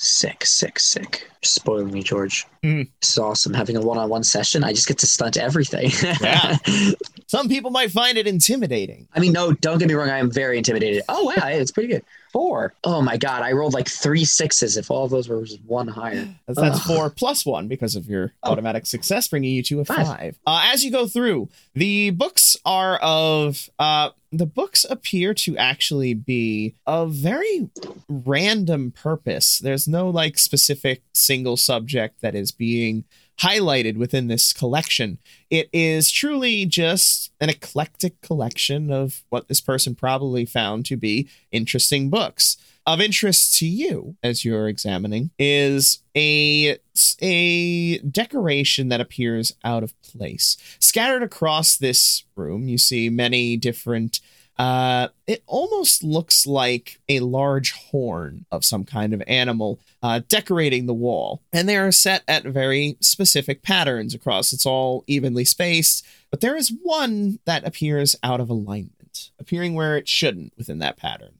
[0.01, 1.23] Sick, sick, sick.
[1.23, 2.47] You're spoiling me, George.
[2.63, 2.87] Mm.
[3.01, 3.53] Is awesome.
[3.53, 5.91] Having a one-on-one session, I just get to stunt everything.
[6.21, 6.55] Yeah.
[7.27, 9.07] Some people might find it intimidating.
[9.13, 10.09] I mean, no, don't get me wrong.
[10.09, 11.03] I am very intimidated.
[11.09, 12.03] Oh wow, it's pretty good.
[12.31, 12.73] Four.
[12.83, 14.77] Oh my god, I rolled like three sixes.
[14.77, 16.27] If all of those were one higher.
[16.47, 18.51] That's, that's four plus one because of your Oh.
[18.51, 20.07] automatic success, bringing you to a five.
[20.07, 20.39] Five.
[20.47, 26.13] Uh, as you go through, the books are of uh, the books appear to actually
[26.15, 27.69] be of very
[28.07, 29.59] random purpose.
[29.59, 33.03] There's no like specific single subject that is being
[33.39, 35.17] highlighted within this collection.
[35.49, 41.29] It is truly just an eclectic collection of what this person probably found to be
[41.51, 42.57] interesting books.
[42.85, 46.79] Of interest to you as you're examining is a
[47.21, 50.57] a decoration that appears out of place.
[50.79, 54.21] Scattered across this room, you see many different
[54.59, 60.85] uh, it almost looks like a large horn of some kind of animal uh, decorating
[60.85, 61.41] the wall.
[61.53, 64.51] And they are set at very specific patterns across.
[64.51, 69.95] It's all evenly spaced, but there is one that appears out of alignment, appearing where
[69.95, 71.31] it shouldn't within that pattern.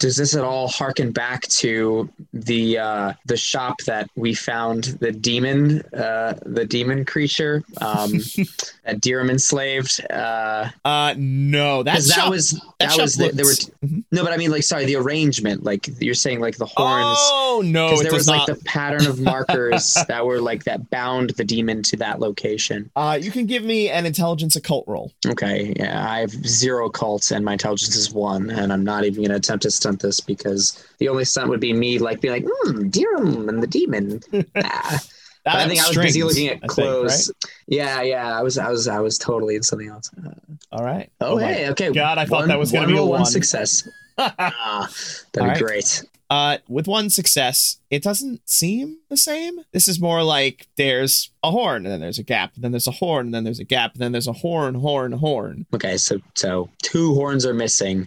[0.00, 5.12] Does this at all harken back to the uh, the shop that we found the
[5.12, 8.12] demon uh, the demon creature um,
[8.84, 10.00] that Dirham enslaved?
[10.10, 13.50] Uh, Uh, no, that 'cause that shop- was that that shop was the, there were
[13.50, 14.04] looks- Mhm.
[14.10, 17.18] no, but I mean like sorry the arrangement like you're saying like the horns.
[17.20, 18.48] Oh no, there was not.
[18.48, 22.90] like the pattern of markers that were like that bound the demon to that location.
[22.96, 25.12] Uh, you can give me an intelligence occult roll.
[25.26, 29.16] Okay, yeah, I have zero cults and my intelligence is one, and I'm not even
[29.24, 32.34] going to attempt to stunt this because the only stunt would be me like being
[32.34, 34.20] like, hmm, Dirham and the demon.
[34.62, 35.00] Ah.
[35.46, 37.28] I think I was busy looking at think, clothes.
[37.28, 37.52] right?
[37.66, 40.10] Yeah, yeah, I was, I was, I was totally in something else.
[40.22, 40.32] Uh,
[40.70, 41.10] All right.
[41.22, 41.90] oh, my hey, okay.
[41.90, 43.24] God, I thought one, that was gonna one be a one one.
[43.24, 43.88] success.
[44.18, 44.90] ah,
[45.32, 45.58] that'd All be right.
[45.58, 46.04] great.
[46.28, 49.60] Uh, with one success, it doesn't seem the same.
[49.72, 52.86] This is more like there's a horn, and then there's a gap, and then there's
[52.86, 55.64] a horn, and then there's a gap, and then there's a horn, horn, horn.
[55.74, 58.06] Okay, so so two horns are missing,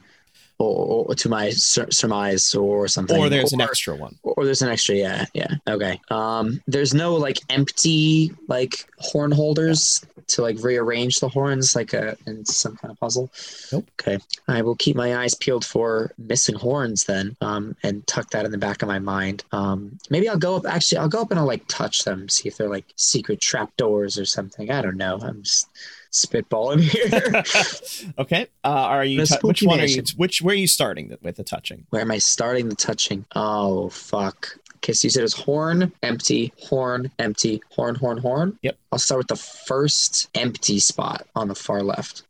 [0.64, 3.18] or, or to my sur- surmise, or something.
[3.18, 4.18] Or there's an extra one.
[4.24, 4.96] Or there's an extra.
[4.96, 5.56] Yeah, yeah.
[5.68, 6.00] Okay.
[6.10, 12.18] Um, there's no like empty like horn holders to like rearrange the horns like a
[12.26, 13.32] in some kind of puzzle.
[13.72, 13.88] Nope.
[14.02, 14.20] Okay.
[14.48, 18.52] I will keep my eyes peeled for missing horns then, um, and tuck that in
[18.52, 19.44] the back of my mind.
[19.52, 20.66] Um, maybe I'll go up.
[20.66, 23.76] Actually, I'll go up and I'll like touch them, see if they're like secret trap
[23.78, 24.72] doors or something.
[24.72, 25.20] I don't know.
[25.22, 25.68] I'm just
[26.14, 28.14] spitballing here.
[28.18, 28.48] okay.
[28.64, 29.26] Uh, are you?
[29.42, 30.04] Which one are you?
[30.16, 31.86] Which where are you starting with the touching?
[31.90, 33.26] Where am I starting the touching?
[33.36, 34.58] Oh fuck.
[34.78, 38.60] Okay, so you said it was horn, empty, horn, empty, horn, horn, horn.
[38.64, 38.78] Yep.
[38.92, 42.24] I'll start with the first empty spot on the far left.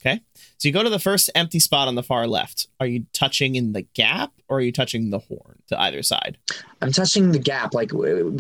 [0.58, 2.68] So you go to the first empty spot on the far left.
[2.80, 6.38] Are you touching in the gap or are you touching the horn to either side?
[6.82, 7.74] I'm touching the gap.
[7.74, 7.92] Like,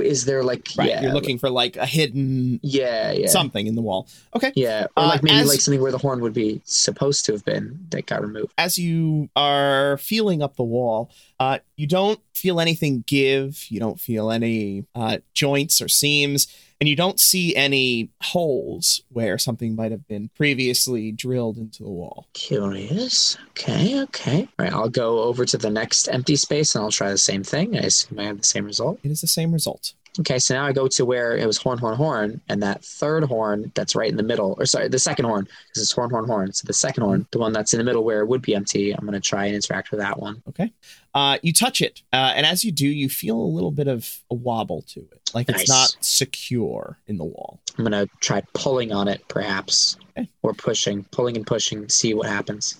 [0.01, 0.89] is there like Right.
[0.89, 4.07] yeah, You're looking for like a hidden yeah, yeah, something in the wall.
[4.35, 4.51] Okay.
[4.55, 7.31] yeah, or Uh, like maybe as- like something where the horn would be supposed to
[7.33, 8.53] have been that got removed.
[8.57, 13.65] As you are feeling up the wall, uh, you don't feel anything give.
[13.69, 16.47] You don't feel any uh, joints or seams,
[16.83, 21.89] and you don't see any holes where something might have been previously drilled into the
[21.89, 22.27] wall.
[22.33, 23.37] Curious.
[23.51, 24.49] Okay, okay.
[24.59, 27.41] All right, I'll go over to the next empty space and I'll try the same
[27.41, 27.77] thing.
[27.77, 28.99] I assume I have the same result.
[29.01, 29.93] It is the same result.
[30.19, 33.23] Okay, so now I go to where it was horn, horn, horn, and that third
[33.23, 36.25] horn that's right in the middle, or sorry, the second horn, because it's horn, horn,
[36.27, 36.53] horn.
[36.53, 38.91] So the second horn, the one that's in the middle where it would be empty,
[38.91, 40.43] I'm going to try and interact with that one.
[40.49, 40.71] Okay.
[41.15, 44.19] Uh, you touch it, uh, and as you do, you feel a little bit of
[44.29, 45.69] a wobble to it, like it's Nice.
[45.69, 47.59] not secure in the wall.
[47.77, 50.29] I'm going to try pulling on it, perhaps, Okay.
[50.43, 52.75] or pushing, pulling and pushing, see what happens.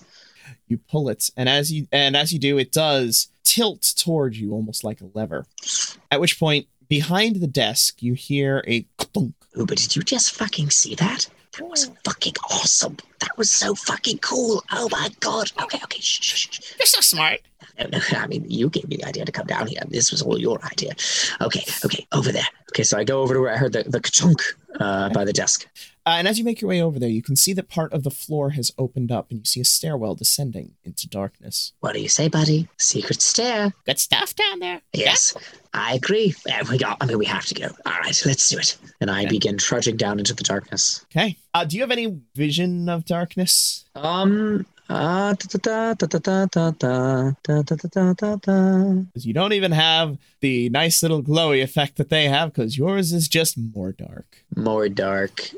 [0.68, 4.52] You pull it, and as you and as you do, it does tilt toward you
[4.52, 5.44] almost like a lever.
[6.10, 9.34] At which point, behind the desk, you hear a clunk.
[9.58, 11.28] Ooh, but did you just fucking see that?
[11.58, 12.96] That was fucking awesome.
[13.20, 14.64] That was so fucking cool.
[14.72, 15.52] Oh my god.
[15.62, 16.00] Okay, okay.
[16.00, 16.74] Shh, shh, shh, shh.
[16.78, 17.40] You're so smart.
[17.78, 19.80] No, no, I mean, you gave me the idea to come down here.
[19.88, 20.92] This was all your idea.
[21.40, 22.46] Okay, okay, over there.
[22.72, 24.40] Okay, so I go over to where I heard the, the chunk
[24.80, 25.68] uh, by the desk.
[26.06, 28.02] Uh, and as you make your way over there, you can see that part of
[28.02, 31.72] the floor has opened up and you see a stairwell descending into darkness.
[31.80, 32.68] What do you say, buddy?
[32.78, 33.72] Secret stair.
[33.86, 34.82] Good stuff down there.
[34.92, 35.42] Yes, yeah.
[35.72, 36.34] I agree.
[36.50, 37.68] And we got, I mean, we have to go.
[37.86, 38.76] All right, let's do it.
[39.00, 39.30] And I okay.
[39.30, 41.04] begin trudging down into the darkness.
[41.10, 41.38] Okay.
[41.54, 43.84] Uh, do you have any vision of darkness?
[43.94, 47.32] Um, Ah, da, da, da,
[49.14, 53.26] you don't even have the nice little glowy effect that they have because yours is
[53.26, 54.44] just more dark.
[54.54, 55.52] More dark.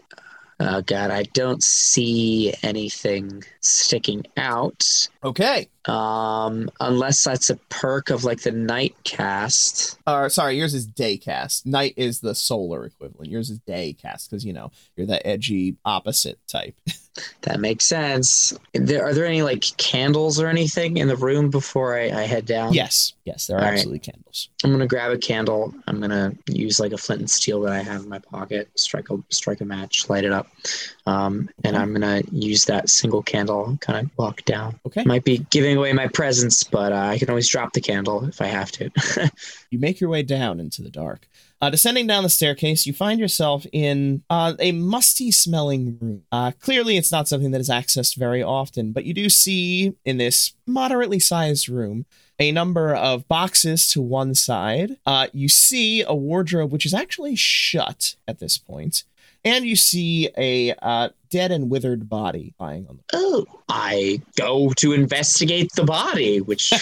[0.59, 5.09] Oh, God, I don't see anything sticking out.
[5.23, 5.69] Okay.
[5.87, 9.99] Um, unless that's a perk of like the night caste.
[10.07, 11.67] Or sorry, yours is day caste.
[11.67, 13.31] Night is the solar equivalent.
[13.31, 16.75] Yours is day caste because you know you're that edgy opposite type.
[17.43, 18.53] That makes sense.
[18.75, 22.45] There, are there any like candles or anything in the room before I, I head
[22.45, 22.75] down?
[22.75, 23.73] yes, yes, there are All right.
[23.73, 24.51] absolutely candles.
[24.63, 25.73] I'm gonna grab a candle.
[25.87, 28.69] I'm gonna use like a flint and steel that I have in my pocket.
[28.75, 30.49] Strike a strike a match, light it up,
[31.07, 33.79] um, and I'm gonna use that single candle.
[33.81, 34.79] Kind of walk down.
[34.87, 35.05] Okay.
[35.05, 38.41] Might be giving away my presence, but uh, I can always drop the candle if
[38.41, 38.91] I have to.
[39.71, 41.29] You make your way down into the dark.
[41.61, 46.23] Uh, descending down the staircase, you find yourself in uh, a musty smelling room.
[46.31, 50.19] Uh, clearly, it's not something that is accessed very often, but you do see in
[50.19, 52.07] this moderately sized room
[52.39, 54.99] a number of boxes to one side.
[55.07, 59.05] Uh, you see a wardrobe which is actually shut at this point,
[59.47, 63.45] and you see a uh, dead and withered body lying on the floor.
[63.49, 66.73] oh, I go to investigate the body, which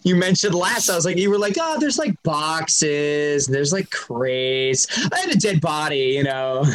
[0.04, 0.90] you mentioned last.
[0.90, 5.18] I was like, you were like, oh, there's like boxes, and there's like crates, I
[5.20, 6.14] had a dead body.
[6.18, 6.64] You know.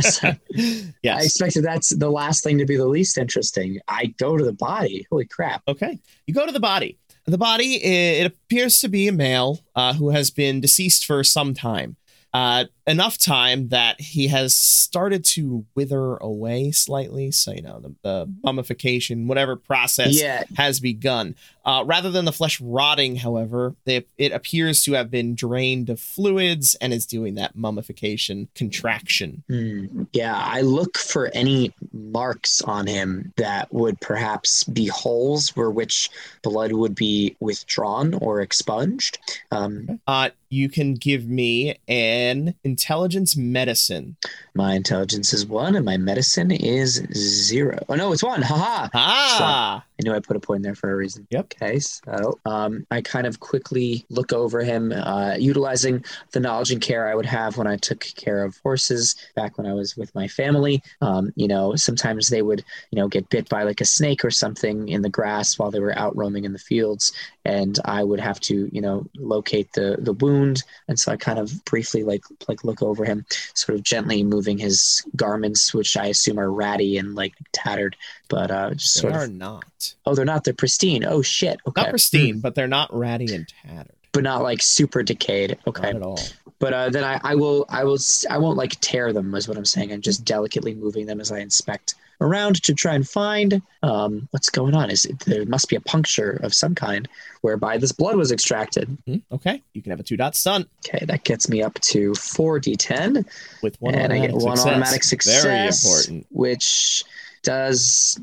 [0.00, 3.78] So- I expected that's the last thing to be the least interesting.
[3.88, 5.06] I go to the body.
[5.10, 5.62] Holy crap.
[5.66, 5.98] Okay.
[6.26, 6.98] You go to the body.
[7.26, 11.54] The body, it appears to be a male uh, who has been deceased for some
[11.54, 11.96] time.
[12.32, 17.30] Uh, enough time that he has started to wither away slightly.
[17.30, 20.44] So, you know, the, the mummification, whatever process Yeah.
[20.56, 21.36] has begun.
[21.64, 26.00] Uh, rather than the flesh rotting, however, it, it appears to have been drained of
[26.00, 29.44] fluids and is doing that mummification contraction.
[29.48, 30.02] Hmm.
[30.12, 30.34] Yeah.
[30.36, 36.10] I look for any marks on him that would perhaps be holes where which
[36.42, 39.18] blood would be withdrawn or expunged.
[39.52, 44.16] Um, Uh, you can give me an intelligence medicine.
[44.54, 47.78] my intelligence is one and my medicine is zero.
[47.88, 48.40] Oh, no, it's one.
[48.40, 48.88] Haha.
[48.94, 51.26] Ah, I knew I put a point there for a reason.
[51.30, 51.44] Yep.
[51.52, 56.02] Okay, so um, I kind of quickly look over him, uh, utilizing
[56.32, 59.66] the knowledge and care I would have when I took care of horses back when
[59.66, 60.82] I was with my family.
[61.02, 64.30] Um, you know, sometimes they would, you know, get bit by like a snake or
[64.30, 67.12] something in the grass while they were out roaming in the fields,
[67.44, 70.62] and I would have to, you know, locate the the wound.
[70.88, 73.24] And so I kind of briefly like like look over him,
[73.54, 77.96] sort of gently moving his garments, which I assume are ratty and like tattered,
[78.28, 79.32] but uh, just They sort are of.
[79.32, 79.94] not.
[80.06, 80.44] Oh, they're not.
[80.44, 81.04] They're pristine.
[81.04, 81.60] Oh shit.
[81.66, 81.82] Okay.
[81.82, 83.92] Not pristine, but they're not ratty and tattered.
[84.12, 85.58] but not like super decayed.
[85.66, 85.82] Okay.
[85.92, 86.20] Not at all.
[86.58, 87.98] But uh, then I, I will I will
[88.30, 89.92] I won't like tear them is what I'm saying.
[89.92, 94.48] I'm just delicately moving them as I inspect around to try and find um, what's
[94.48, 94.90] going on.
[94.90, 97.08] Is it, there must be a puncture of some kind
[97.42, 98.96] whereby this blood was extracted.
[99.06, 102.14] Hmm, Okay, you can have a two dot stunt Okay, that gets me up to
[102.14, 103.24] four d10,
[103.62, 104.66] with one and I get one success.
[104.66, 105.42] automatic success.
[105.42, 106.26] Very important.
[106.30, 107.04] Which
[107.42, 108.18] does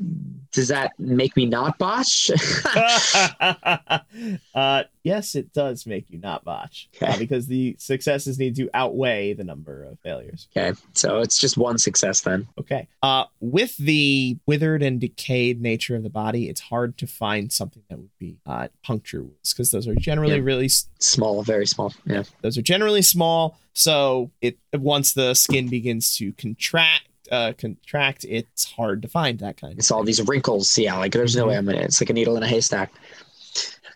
[0.52, 2.30] does that make me not botch?
[4.54, 9.32] uh, yes, it does make you not botch uh, because the successes need to outweigh
[9.32, 10.48] the number of failures.
[10.56, 12.48] okay, so it's just one success then.
[12.58, 12.88] Okay.
[13.02, 17.82] Uh, with the withered and decayed nature of the body, it's hard to find something
[17.88, 20.42] that would be uh, puncture wounds because those are generally Yeah.
[20.42, 21.92] really s- Small, very small.
[22.04, 22.24] Yeah.
[22.42, 23.58] those are generally small.
[23.72, 29.56] So it once the skin begins to contract, uh, contract, it's hard to find that
[29.60, 29.72] kind.
[29.72, 30.76] Of It's all these wrinkles.
[30.78, 31.78] Yeah, like there's no way I'm gonna.
[31.78, 32.92] It's like a needle in a haystack.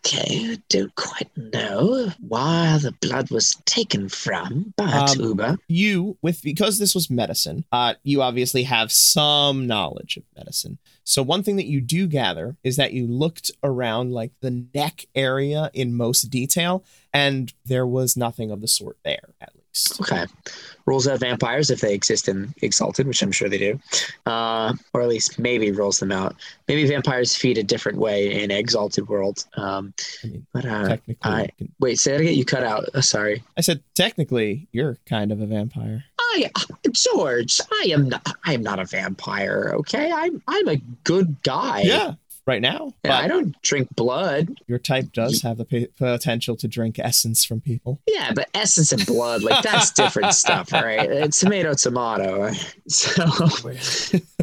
[0.07, 5.59] Okay, I don't quite know why the blood was taken from, but Um, Uba.
[5.67, 11.23] you with because this was medicine uh you obviously have some knowledge of medicine so
[11.23, 15.71] one thing that you do gather is that you looked around like the neck area
[15.73, 19.64] in most detail and there was nothing of the sort there at least
[20.01, 20.25] Okay,
[20.87, 23.81] rules out vampires if they exist in Exalted, which I'm sure they do,
[24.27, 26.37] uh, or at least maybe rules them out.
[26.69, 29.45] Maybe vampires feed a different way in Exalted world.
[29.57, 32.35] Um, I mean, but uh, technically I- can- wait, say that again.
[32.35, 32.89] You cut out.
[32.95, 33.43] Uh, sorry.
[33.57, 36.05] I said technically you're kind of a vampire
[36.37, 36.51] I,
[36.91, 38.27] George, I am not.
[38.45, 39.73] I am not a vampire.
[39.77, 40.43] Okay, I'm.
[40.49, 41.83] I'm a good guy.
[41.83, 42.15] yeah
[42.47, 44.61] right now Yeah, I don't drink blood.
[44.67, 48.93] your type does have the p- potential to drink essence from people Yeah, but essence
[48.93, 51.11] and blood, like that's different stuff, right?
[51.11, 52.51] It's tomato, tomato.
[52.87, 53.25] So,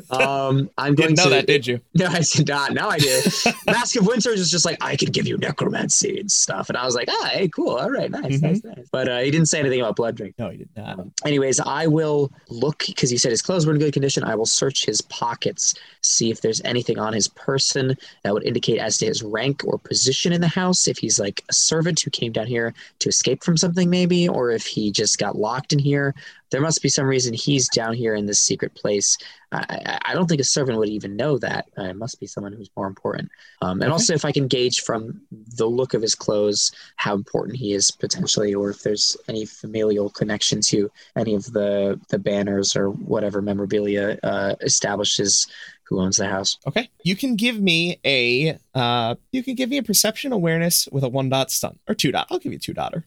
[0.10, 1.30] um, I'm going didn't know to.
[1.30, 2.74] that did you No, I did not.
[2.74, 3.26] Now I did.
[3.68, 6.86] Mask of Winter is just like I could give you necromancy and stuff, and I
[6.86, 8.90] was like, ah, hey, cool, all right, nice, nice, nice.
[8.92, 10.36] But uh, he didn't say anything about blood drink.
[10.40, 13.74] no he did not Um, anyways, I will look because you said his clothes were
[13.74, 14.24] in good condition.
[14.24, 17.91] I will search his pockets, see if there's anything on his person
[18.24, 20.88] that would indicate as to his rank or position in the house.
[20.88, 24.52] If he's like a servant who came down here to escape from something, maybe, or
[24.52, 26.14] if he just got locked in here.
[26.52, 29.18] There must be some reason he's down here in this secret place.
[29.54, 31.68] I, I, I don't think a servant would even know that.
[31.78, 33.30] Uh, it must be someone who's more important.
[33.62, 33.92] Um, and Okay.
[33.92, 37.90] also, if I can gauge from the look of his clothes how important he is
[37.90, 43.42] potentially, or if there's any familial connection to any of the the banners or whatever
[43.42, 45.48] memorabilia uh, establishes
[45.92, 46.58] who owns the house.
[46.66, 46.90] Okay.
[47.04, 51.10] You can give me a uh you can give me a perception awareness with a
[51.10, 51.78] one dot stun.
[51.88, 52.28] Or two dot.
[52.32, 53.06] I'll give you two dotter.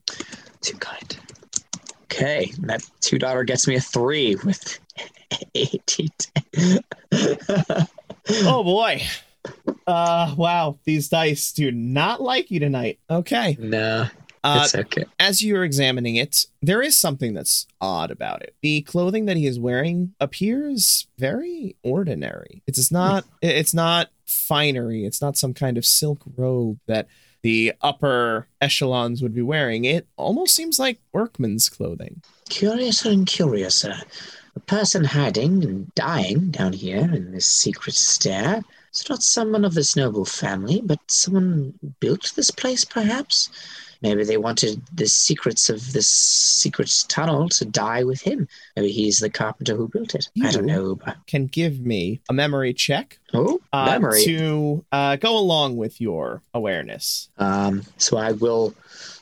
[0.60, 1.18] Too kind.
[2.04, 4.78] Okay, and that two dollar gets me a three with
[5.54, 6.10] eighty.
[8.44, 9.02] Oh boy.
[9.86, 10.78] Uh wow.
[10.84, 12.98] These dice do not like you tonight.
[13.10, 13.56] Okay.
[13.58, 14.08] no,
[14.44, 15.04] Uh it's okay.
[15.18, 18.54] as you're examining it, there is something that's odd about it.
[18.62, 22.62] The clothing that he is wearing appears very ordinary.
[22.66, 25.04] It is not it's not finery.
[25.04, 27.08] It's not some kind of silk robe that
[27.42, 29.84] the upper echelons would be wearing.
[29.84, 32.22] It almost seems like workman's clothing.
[32.48, 33.94] Curiouser and curiouser.
[34.56, 38.62] A person hiding and dying down here in this secret stair.
[38.88, 43.50] It's not someone of this noble family, but someone built this place, perhaps.
[44.04, 48.46] Maybe they wanted the secrets of this secret tunnel to die with him.
[48.76, 50.28] Maybe he's the carpenter who built it.
[50.42, 50.96] I don't know.
[50.96, 51.16] But...
[51.26, 54.22] Can give me a memory check Oh, uh, memory.
[54.24, 57.30] to uh, go along with your awareness.
[57.38, 58.74] Um, so I will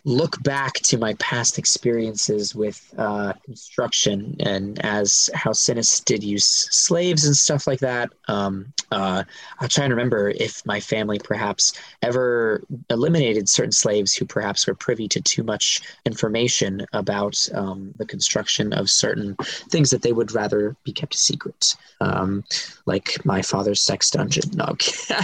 [0.05, 6.45] look back to my past experiences with uh, construction and as how Cynis did use
[6.45, 8.11] slaves and stuff like that.
[8.27, 9.23] Um, uh,
[9.61, 11.73] I'll try and remember if my family perhaps
[12.03, 18.07] ever eliminated certain slaves who perhaps were privy to too much information about um, the
[18.07, 19.37] construction of certain
[19.71, 21.77] things that they would rather be kept a secret.
[22.01, 22.43] Um,
[22.87, 24.51] like my father's sex dungeon.
[24.55, 24.93] No, okay.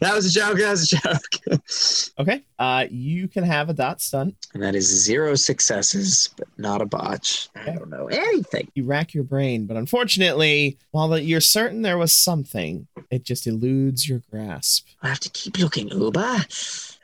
[0.00, 0.58] that was a joke.
[0.58, 1.62] That was a joke.
[2.18, 2.42] Okay.
[2.58, 7.48] Uh, you can have a dot And that is zero successes, but not a botch.
[7.56, 8.68] I don't know anything.
[8.74, 14.08] You rack your brain, but unfortunately, while you're certain there was something, it just eludes
[14.08, 14.86] your grasp.
[15.02, 16.46] I have to keep looking, Uba.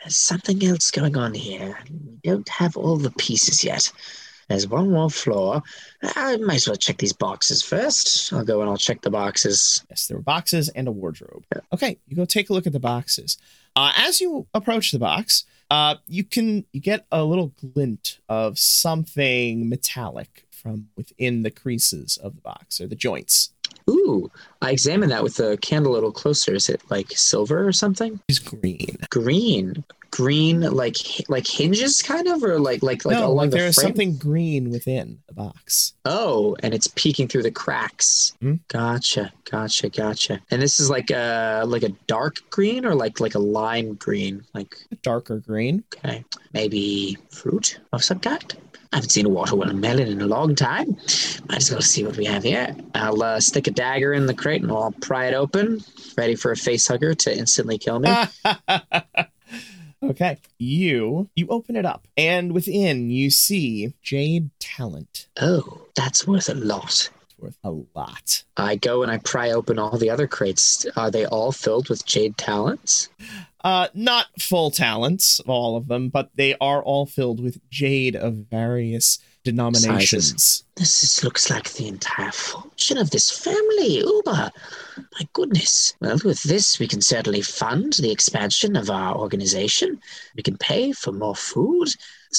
[0.04, 1.78] There's something else going on here.
[1.90, 3.90] We don't have all the pieces yet.
[4.48, 5.62] There's one more floor.
[6.02, 8.32] I might as well check these boxes first.
[8.32, 9.84] I'll go and I'll check the boxes.
[9.90, 11.44] Yes, there were boxes and a wardrobe.
[11.72, 13.36] Okay, you go take a look at the boxes.
[13.76, 18.58] Uh, as you approach the box, uh, you can you get a little glint of
[18.58, 23.52] something metallic from within the creases of the box or the joints.
[23.88, 24.30] Ooh,
[24.62, 26.54] I examined that with the candle a little closer.
[26.54, 28.20] Is it like silver or something?
[28.28, 28.96] It's green.
[29.10, 30.96] Green, green, like
[31.28, 33.86] like hinges, kind of, or like like like no, along like the there is frame?
[33.86, 35.94] something green within the box.
[36.04, 38.34] Oh, and it's peeking through the cracks.
[38.40, 38.56] Hmm.
[38.68, 40.40] Gotcha, gotcha, gotcha.
[40.50, 44.44] And this is like a like a dark green or like like a lime green,
[44.54, 45.84] like A darker green.
[45.96, 48.54] okay, maybe fruit of some kind.
[48.92, 50.96] I haven't seen a watermelon melon in a long time.
[51.48, 52.74] Might as well see what we have here.
[52.94, 55.84] I'll uh, stick a dagger in the crate and I'll pry it open,
[56.16, 58.10] ready for a face hugger to instantly kill me.
[60.02, 65.28] okay, you you open it up, and within you see jade talent.
[65.40, 67.10] oh, that's worth a lot.
[67.24, 68.42] It's worth a lot.
[68.56, 70.86] I go and I pry open all the other crates.
[70.96, 73.10] Are they all filled with jade talents?
[73.64, 78.34] Uh, not full talents, all of them, but they are all filled with jade of
[78.50, 80.64] various denominations.
[80.76, 84.52] This is, looks like the entire fortune of this family, Uba.
[84.96, 85.94] My goodness.
[86.00, 90.00] Well, with this, we can certainly fund the expansion of our organization.
[90.36, 91.88] We can pay for more food.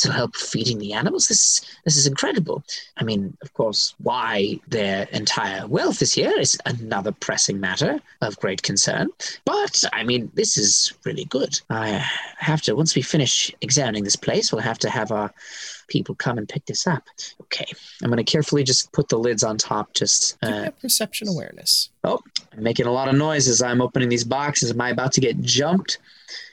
[0.05, 1.27] Will help feeding the animals.
[1.27, 2.63] This this is incredible.
[2.97, 8.39] I mean, of course, why their entire wealth is here is another pressing matter of
[8.39, 9.09] great concern.
[9.45, 11.59] But I mean, this is really good.
[11.69, 12.05] I
[12.37, 15.33] have to once we finish examining this place, we'll have to have our
[15.87, 17.03] people come and pick this up.
[17.41, 17.65] Okay,
[18.03, 19.93] I'm going to carefully just put the lids on top.
[19.93, 21.89] Just uh, perception awareness.
[22.03, 22.19] Oh,
[22.53, 24.71] I'm making a lot of noise as I'm opening these boxes.
[24.71, 25.97] Am I about to get jumped?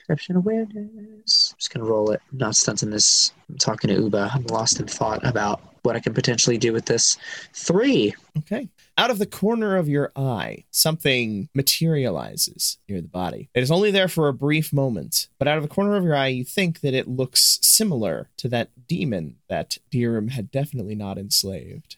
[0.07, 1.51] Perception awareness.
[1.51, 2.21] I'm just going to roll it.
[2.31, 3.33] I'm not stunting this.
[3.49, 4.31] I'm talking to Uba.
[4.33, 7.17] I'm lost in thought about what I can potentially do with this.
[7.53, 8.13] Three.
[8.37, 8.69] Okay.
[8.97, 13.49] Out of the corner of your eye, something materializes near the body.
[13.53, 16.15] It is only there for a brief moment, but out of the corner of your
[16.15, 21.17] eye, you think that it looks similar to that demon that Dirham had definitely not
[21.17, 21.97] enslaved.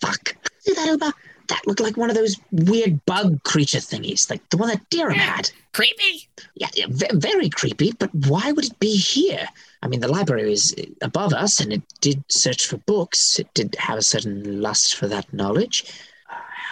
[0.00, 0.34] Fuck.
[0.60, 1.12] See that, Uba?
[1.50, 5.18] That looked like one of those weird bug creature thingies, like the one that Dirham
[5.18, 5.50] had.
[5.72, 6.28] Creepy!
[6.54, 9.48] Yeah, yeah ve- very creepy, but why would it be here?
[9.82, 13.38] I mean, the library is above us, and it did search for books.
[13.40, 15.84] It did have a certain lust for that knowledge.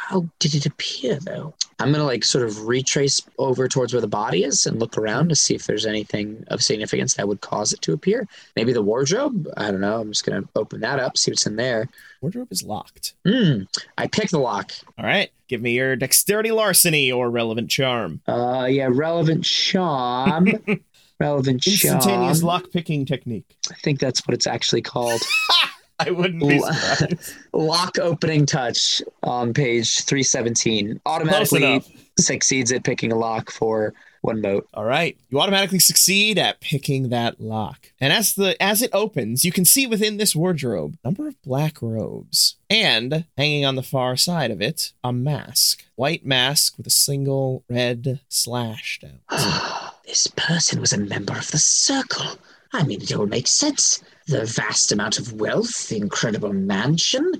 [0.09, 1.53] How did it appear, though?
[1.79, 5.29] I'm gonna like sort of retrace over towards where the body is and look around
[5.29, 8.27] to see if there's anything of significance that would cause it to appear.
[8.57, 9.47] Maybe the wardrobe.
[9.59, 10.01] I don't know.
[10.01, 11.91] I'm just gonna open that up, see what's in there.
[12.23, 13.13] Wardrobe is locked.
[13.27, 13.65] Hmm.
[13.99, 14.73] I pick the lock.
[14.97, 15.31] All right.
[15.47, 18.23] Give me your dexterity larceny or relevant charm.
[18.27, 20.49] Uh, yeah, relevant charm.
[21.21, 22.47] relevant Instantaneous charm.
[22.49, 23.59] lock picking technique.
[23.71, 25.21] I think that's what it's actually called.
[26.07, 27.35] I wouldn't be surprised.
[27.53, 31.83] Lock opening touch on page 317 automatically
[32.19, 34.69] succeeds at picking a lock for one boat.
[34.75, 35.17] All right.
[35.31, 37.93] You automatically succeed at picking that lock.
[38.01, 41.41] And as the as it opens, you can see within this wardrobe a number of
[41.43, 42.57] black robes.
[42.71, 45.85] And hanging on the far side of it, a mask.
[45.95, 49.21] White mask with a single red slash down.
[50.07, 52.39] this person was a member of the circle.
[52.73, 54.03] I mean, it all makes sense.
[54.29, 57.33] The vast amount of wealth, the incredible mansion.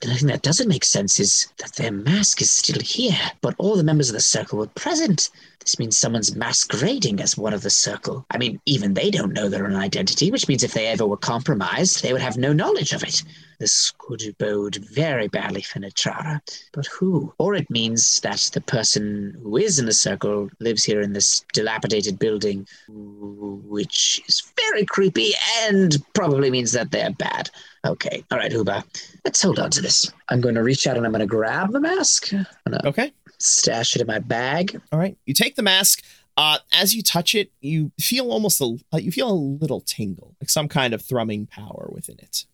[0.00, 3.54] The only thing that doesn't make sense is that their mask is still here, but
[3.56, 5.30] all the members of the circle were present.
[5.60, 8.26] This means someone's masquerading as one of the circle.
[8.30, 11.16] I mean, even they don't know their own identity, which means if they ever were
[11.16, 13.22] compromised, they would have no knowledge of it.
[13.64, 16.38] This could bode very badly for Natrara.
[16.74, 17.32] But who?
[17.38, 21.42] Or it means that the person who is in the circle lives here in this
[21.54, 27.48] dilapidated building, which is very creepy and probably means that they're bad.
[27.86, 28.84] Okay, all right, Uba,
[29.24, 30.12] let's hold on to this.
[30.28, 32.34] I'm going to reach out and I'm going to grab the mask.
[32.34, 33.12] I'm going to Okay.
[33.38, 34.78] stash it in my bag.
[34.92, 35.16] All right.
[35.24, 36.04] You take the mask.
[36.36, 40.34] Uh, as you touch it, you feel almost a uh, you feel a little tingle,
[40.40, 42.44] like some kind of thrumming power within it.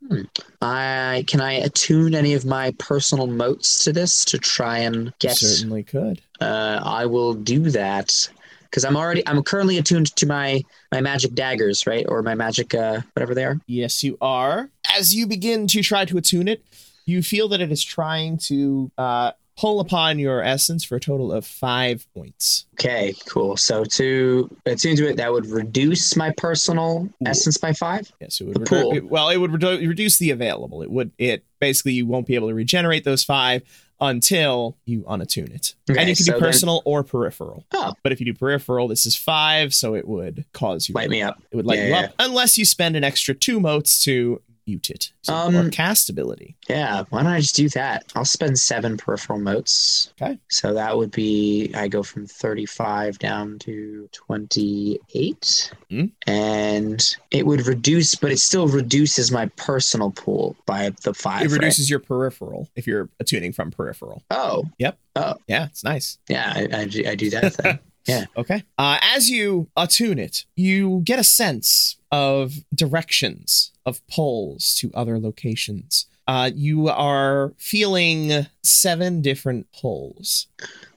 [0.61, 5.37] I can I attune any of my personal motes to this to try and get.
[5.37, 6.21] certainly could.
[6.41, 8.29] Uh, I will do that
[8.65, 10.63] because I'm already I'm currently attuned to my
[10.93, 13.59] my magic daggers, right, or my magic uh, whatever they are.
[13.67, 14.69] Yes, you are.
[14.95, 16.63] As you begin to try to attune it,
[17.07, 21.31] you feel that it is trying to uh, pull upon your essence for a total
[21.31, 22.65] of five points.
[22.75, 23.59] Okay, cool.
[23.59, 28.11] So to attune to it, that would reduce my personal essence by five.
[28.21, 28.57] Yes, it would.
[28.57, 30.83] The redu- it- well, it would redu- reduce the available.
[30.83, 31.11] It would.
[31.19, 33.63] It basically you won't be able to regenerate those five
[34.03, 35.75] until you unattune it.
[35.91, 37.67] Okay, and you can so do then- personal or peripheral.
[37.73, 37.93] Oh.
[38.03, 41.21] But if you do peripheral, this is five, so it would cause you Light me
[41.21, 41.43] up.
[41.51, 44.41] It would light Yeah, you yeah, up unless you spend an extra two motes to
[44.67, 45.13] mute it.
[45.23, 46.57] So, Um, or cast ability.
[46.69, 48.05] Yeah, why don't I just do that?
[48.15, 50.13] I'll spend seven peripheral motes.
[50.21, 50.39] Okay.
[50.49, 55.73] So that would be I go from 35 down to 28.
[55.91, 56.05] Hmm.
[56.27, 61.43] And it would reduce, but it still reduces my personal pool by the five.
[61.43, 61.53] It right?
[61.53, 64.23] reduces your peripheral if you're attuning from peripheral.
[64.31, 64.99] Oh, Yep.
[65.17, 65.35] Oh.
[65.49, 66.19] Yeah, it's nice.
[66.29, 68.25] yeah, I, I, do- I do that yeah.
[68.37, 68.63] Okay.
[68.79, 75.19] Uh, as you attune it, you get a sense of directions of poles to other
[75.19, 76.07] locations.
[76.27, 80.47] Uh, you are feeling seven different poles.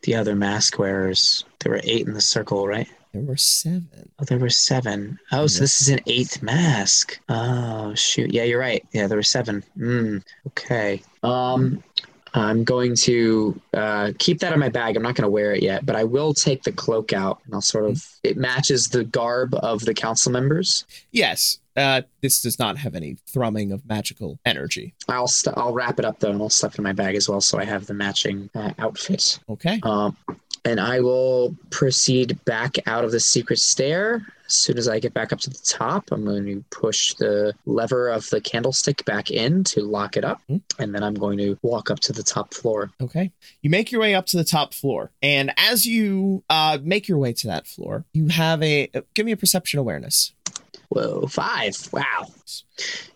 [0.04, 2.88] the other mask wearers, there were eight in the circle, right?
[3.14, 4.10] There were seven.
[4.20, 5.20] Oh, there were seven.
[5.32, 7.20] Oh, so this is an eighth mask.
[7.30, 8.34] Oh, shoot.
[8.34, 8.84] Yeah, you're right.
[8.92, 9.64] Yeah, there were seven.
[9.76, 10.18] Hmm.
[10.48, 11.02] Okay.
[11.22, 11.84] Um,
[12.34, 14.96] I'm going to uh, keep that in my bag.
[14.96, 17.54] I'm not going to wear it yet, but I will take the cloak out, and
[17.54, 18.04] I'll sort of.
[18.24, 20.86] It matches the garb of the council members.
[21.12, 21.60] Yes.
[21.76, 24.94] Uh, this does not have any thrumming of magical energy.
[25.10, 27.28] I'll st- I'll wrap it up though, and I'll stuff it in my bag as
[27.28, 29.40] well, so I have the matching uh, outfit.
[29.50, 29.80] Okay.
[29.82, 30.16] Um,
[30.66, 34.26] and I will proceed back out of the secret stair.
[34.46, 37.54] As soon as I get back up to the top, I'm going to push the
[37.66, 40.42] lever of the candlestick back in to lock it up.
[40.48, 40.58] Hmm.
[40.80, 42.92] And then I'm going to walk up to the top floor.
[43.02, 43.32] Okay.
[43.62, 45.12] You make your way up to the top floor.
[45.22, 48.90] And as you uh, make your way to that floor, you have a.
[49.14, 50.34] Give me a perception awareness.
[50.90, 51.76] Whoa, five.
[51.92, 52.28] Wow.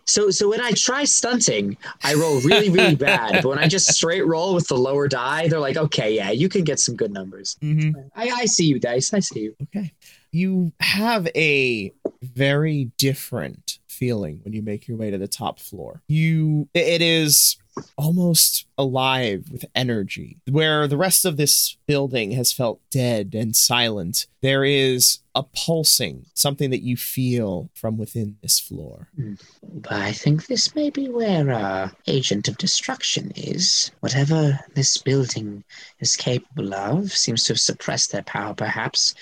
[0.06, 3.44] So, so when I try stunting, I roll really, really bad.
[3.44, 6.50] But when I just straight roll with the lower die, they're like, okay, yeah, you
[6.50, 7.58] can get some good numbers.
[7.62, 8.00] Mm-hmm.
[8.16, 9.14] I, I see you, dice.
[9.14, 9.56] I see you.
[9.64, 9.94] Okay.
[10.32, 16.02] You have a very different feeling when you make your way to the top floor.
[16.08, 17.58] You it is
[17.98, 20.38] almost alive with energy.
[20.50, 26.26] Where the rest of this building has felt dead and silent, there is a pulsing,
[26.34, 29.08] something that you feel from within this floor.
[29.16, 29.34] Hmm.
[29.62, 33.92] But I think this may be where our agent of destruction is.
[34.00, 35.64] Whatever this building
[36.00, 39.14] is capable of seems to have suppressed their power, perhaps,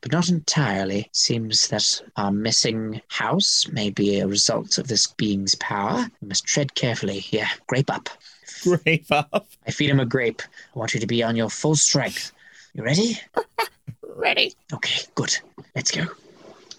[0.00, 1.08] but not entirely.
[1.12, 6.06] Seems that our missing house may be a result of this being's power.
[6.20, 7.24] We must tread carefully.
[7.30, 8.08] Yeah, grape up.
[8.64, 9.46] Grape up.
[9.66, 10.42] I feed him a grape.
[10.74, 12.32] I want you to be on your full strength.
[12.74, 13.18] You ready?
[14.16, 14.54] Ready.
[14.72, 15.36] Okay, good.
[15.74, 16.06] Let's go.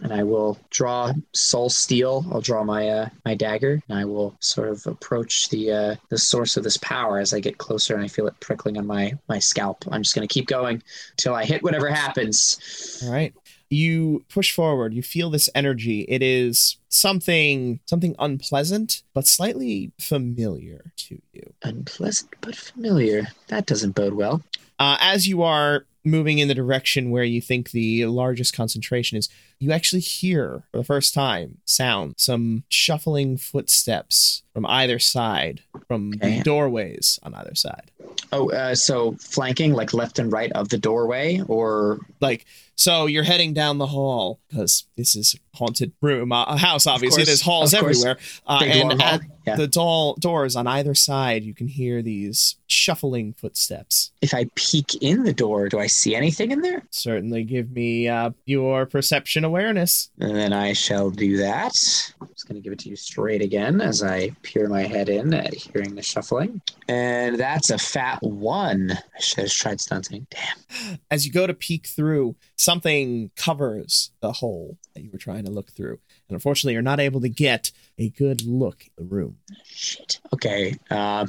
[0.02, 2.26] And I will draw soul steel.
[2.32, 6.18] I'll draw my uh, my dagger, and I will sort of approach the uh, the
[6.18, 9.14] source of this power as I get closer, and I feel it prickling on my
[9.30, 9.86] my scalp.
[9.92, 13.02] I'm just gonna keep going until I hit whatever happens.
[13.06, 13.34] All right.
[13.70, 14.94] You push forward.
[14.94, 16.02] You feel this energy.
[16.02, 21.54] It is something something unpleasant, but slightly familiar to you.
[21.64, 23.28] Unpleasant but familiar.
[23.48, 24.44] That doesn't bode well.
[24.78, 29.30] Uh, as you are moving in the direction where you think the largest concentration is,
[29.60, 36.14] you actually hear for the first time sound some shuffling footsteps from either side, from
[36.16, 36.38] Okay.
[36.38, 37.92] the doorways on either side.
[38.32, 42.46] Oh, uh, so flanking like left and right of the doorway, or Like,
[42.76, 46.86] so you're heading down the hall because this is a haunted room, uh, a house.
[46.88, 49.56] Obviously, there's halls everywhere, uh, and at Yeah.
[49.56, 54.12] the doll doors on either side, you can hear these shuffling footsteps.
[54.22, 56.84] if I peek in the door, do I see anything in there?
[56.90, 60.10] Certainly, give me uh, your perception awareness.
[60.20, 61.74] And then I shall do that.
[62.22, 65.10] I'm just going to give it to you straight again as I peer my head
[65.10, 66.62] in at hearing the shuffling.
[66.88, 68.92] And that's a fat one.
[68.92, 70.28] I should have tried stunting.
[70.30, 71.00] Damn.
[71.12, 75.52] as you go to peek through, something covers the hole that you were trying to
[75.52, 76.00] look through.
[76.28, 79.38] And unfortunately, you're not able to get a good look at the room.
[79.64, 80.20] Shit.
[80.34, 80.76] Okay.
[80.90, 81.28] Uh,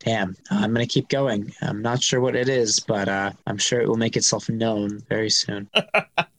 [0.00, 0.36] damn.
[0.50, 1.52] I'm going to keep going.
[1.62, 5.00] I'm not sure what it is, but uh, I'm sure it will make itself known
[5.08, 5.68] very soon.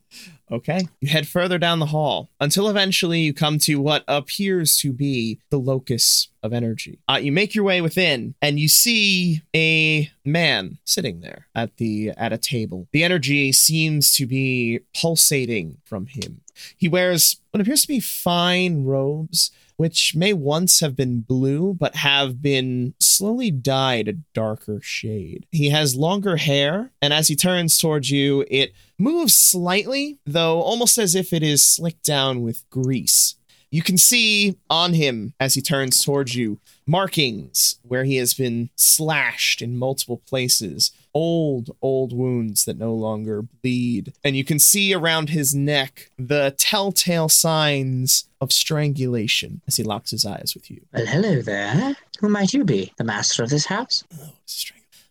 [0.51, 0.87] Okay.
[0.99, 5.39] You head further down the hall until eventually you come to what appears to be
[5.49, 6.99] the locus of energy.
[7.07, 12.11] Uh, you make your way within and you see a man sitting there at the
[12.11, 12.87] at a table.
[12.91, 16.41] The energy seems to be pulsating from him.
[16.77, 21.95] He wears what appears to be fine robes which may once have been blue but
[21.95, 25.45] have been slowly dyed a darker shade.
[25.51, 30.97] He has longer hair, and as he turns towards you, it moves slightly, though almost
[30.97, 33.35] as if it is slicked down with grease.
[33.71, 38.71] You can see on him as he turns towards you markings where he has been
[38.75, 44.13] slashed in multiple places, old, old wounds that no longer bleed.
[44.23, 50.11] And you can see around his neck the telltale signs of strangulation as he locks
[50.11, 50.81] his eyes with you.
[50.93, 51.95] Well, hello there.
[52.19, 52.93] Who might you be?
[52.97, 54.03] The master of this house?
[54.19, 54.33] Oh,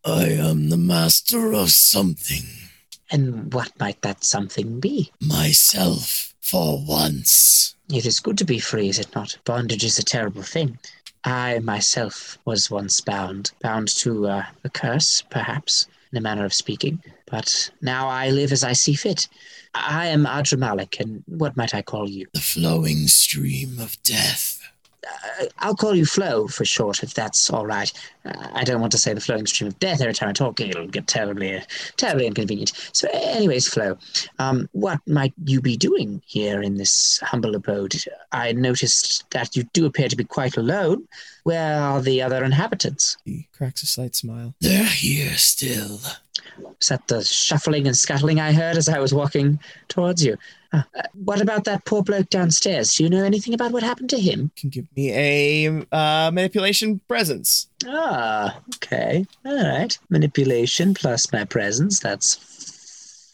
[0.04, 2.44] I am the master of something.
[3.10, 5.10] And what might that something be?
[5.20, 7.74] Myself, for once.
[7.92, 9.38] It is good to be free, is it not?
[9.44, 10.78] Bondage is a terrible thing.
[11.24, 16.54] I myself was once bound, bound to uh, a curse, perhaps, in a manner of
[16.54, 17.02] speaking.
[17.26, 19.28] But now I live as I see fit.
[19.74, 22.26] I am Adramalik, and what might I call you?
[22.32, 24.57] The flowing stream of death.
[25.58, 27.92] I'll call you Flo for short, if that's all right.
[28.24, 30.88] I don't want to say the flowing stream of death every time I talk; it'll
[30.88, 31.62] get terribly,
[31.96, 32.72] terribly inconvenient.
[32.92, 33.96] So, anyways, Flo,
[34.38, 37.94] um, what might you be doing here in this humble abode?
[38.32, 41.06] I noticed that you do appear to be quite alone.
[41.48, 43.16] Where are the other inhabitants?
[43.24, 44.54] He cracks a slight smile.
[44.60, 45.98] They're here still.
[46.78, 50.36] Is that the shuffling and scuttling I heard as I was walking towards you?
[50.74, 52.92] Uh, uh, what about that poor bloke downstairs?
[52.92, 54.50] Do you know anything about what happened to him?
[54.56, 57.68] Can give me a uh, manipulation presence.
[57.86, 59.24] Ah, okay.
[59.46, 59.98] All right.
[60.10, 61.98] Manipulation plus my presence.
[61.98, 62.57] That's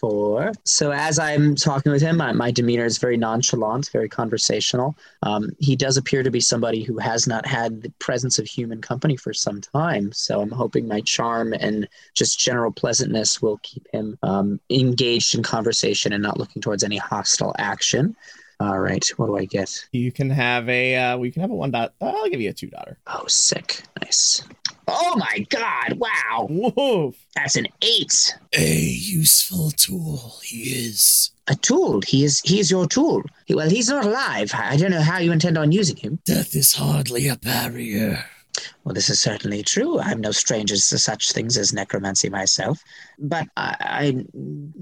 [0.04, 0.52] four.
[0.64, 4.94] So as I'm talking with him, my, my demeanor is very nonchalant, very conversational.
[5.22, 8.82] Um, he does appear to be somebody who has not had the presence of human
[8.82, 10.12] company for some time.
[10.12, 15.42] So I'm hoping my charm and just general pleasantness will keep him um, engaged in
[15.42, 18.14] conversation and not looking towards any hostile action.
[18.64, 19.86] All right, what do I get?
[19.92, 21.92] You can have a uh, we can have a one dot.
[22.00, 22.96] Uh, I'll give you a two daughter.
[23.06, 23.82] Oh, sick.
[24.02, 24.42] Nice.
[24.88, 26.46] Oh my god, wow.
[26.48, 27.14] Whoa!
[27.36, 28.34] That's an eight.
[28.56, 31.30] A useful tool he is.
[31.48, 32.00] A tool.
[32.06, 33.22] He is he is your tool.
[33.44, 34.50] He- well, he's not alive.
[34.54, 36.18] I I don't know how you intend on using him.
[36.24, 38.24] Death is hardly a barrier.
[38.84, 39.98] Well, this is certainly true.
[39.98, 42.82] I'm no stranger to such things as necromancy myself.
[43.18, 44.24] But I, I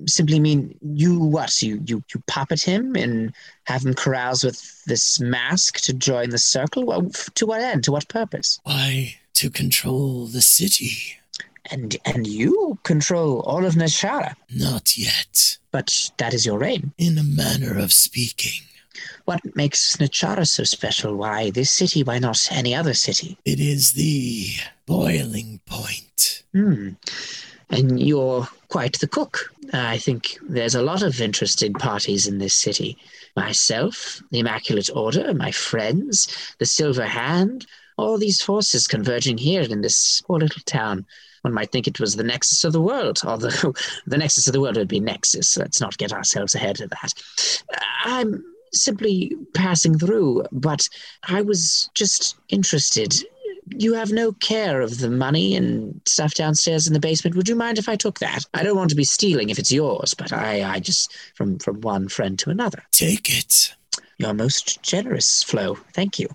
[0.07, 1.63] simply mean, you what?
[1.63, 3.33] You, you you puppet him and
[3.65, 6.85] have him carouse with this mask to join the circle?
[6.85, 7.85] Well, f- to what end?
[7.85, 8.61] To what purpose?
[8.65, 11.17] Why, to control the city.
[11.71, 15.59] And and you control all of Nashara, Not yet.
[15.71, 16.93] but that is your aim.
[16.99, 18.63] In a manner of speaking,
[19.25, 21.17] What makes Nachara so special?
[21.17, 22.03] Why this city?
[22.03, 23.39] Why not any other city?
[23.45, 24.49] it is the
[24.87, 26.43] boiling point.
[26.53, 26.91] Hmm.
[27.71, 29.51] And you're quite the cook.
[29.73, 32.99] I think there's a lot of interested parties in this city.
[33.37, 37.67] Myself, the Immaculate Order, my friends, the Silver Hand,
[37.97, 41.07] all these forces converging here in this poor little town.
[41.43, 43.49] One might think it was the nexus of the world, although
[44.07, 45.57] the nexus of the world would be Nexus.
[45.57, 47.15] Let's not get ourselves ahead of that.
[48.05, 50.89] I'm simply passing through, but
[51.29, 53.23] I was just interested
[53.77, 57.37] you have no care of the money and stuff downstairs in the basement.
[57.37, 58.45] Would you mind if I took that?
[58.55, 61.81] I don't want to be stealing if it's yours, but I, I just from from
[61.81, 62.83] one friend to another.
[62.91, 63.75] Take it.
[64.19, 65.75] You're most generous, Flo.
[65.95, 66.29] Thank you.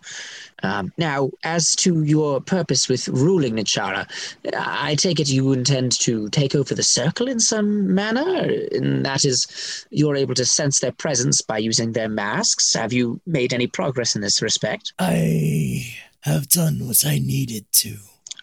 [0.64, 4.08] Um, now, as to your purpose with ruling Nichara,
[4.56, 9.24] I take it you intend to take over the circle in some manner, and that
[9.24, 12.74] is, you're able to sense their presence by using their masks.
[12.74, 14.94] Have you made any progress in this respect?
[14.98, 17.98] I have done what I needed to.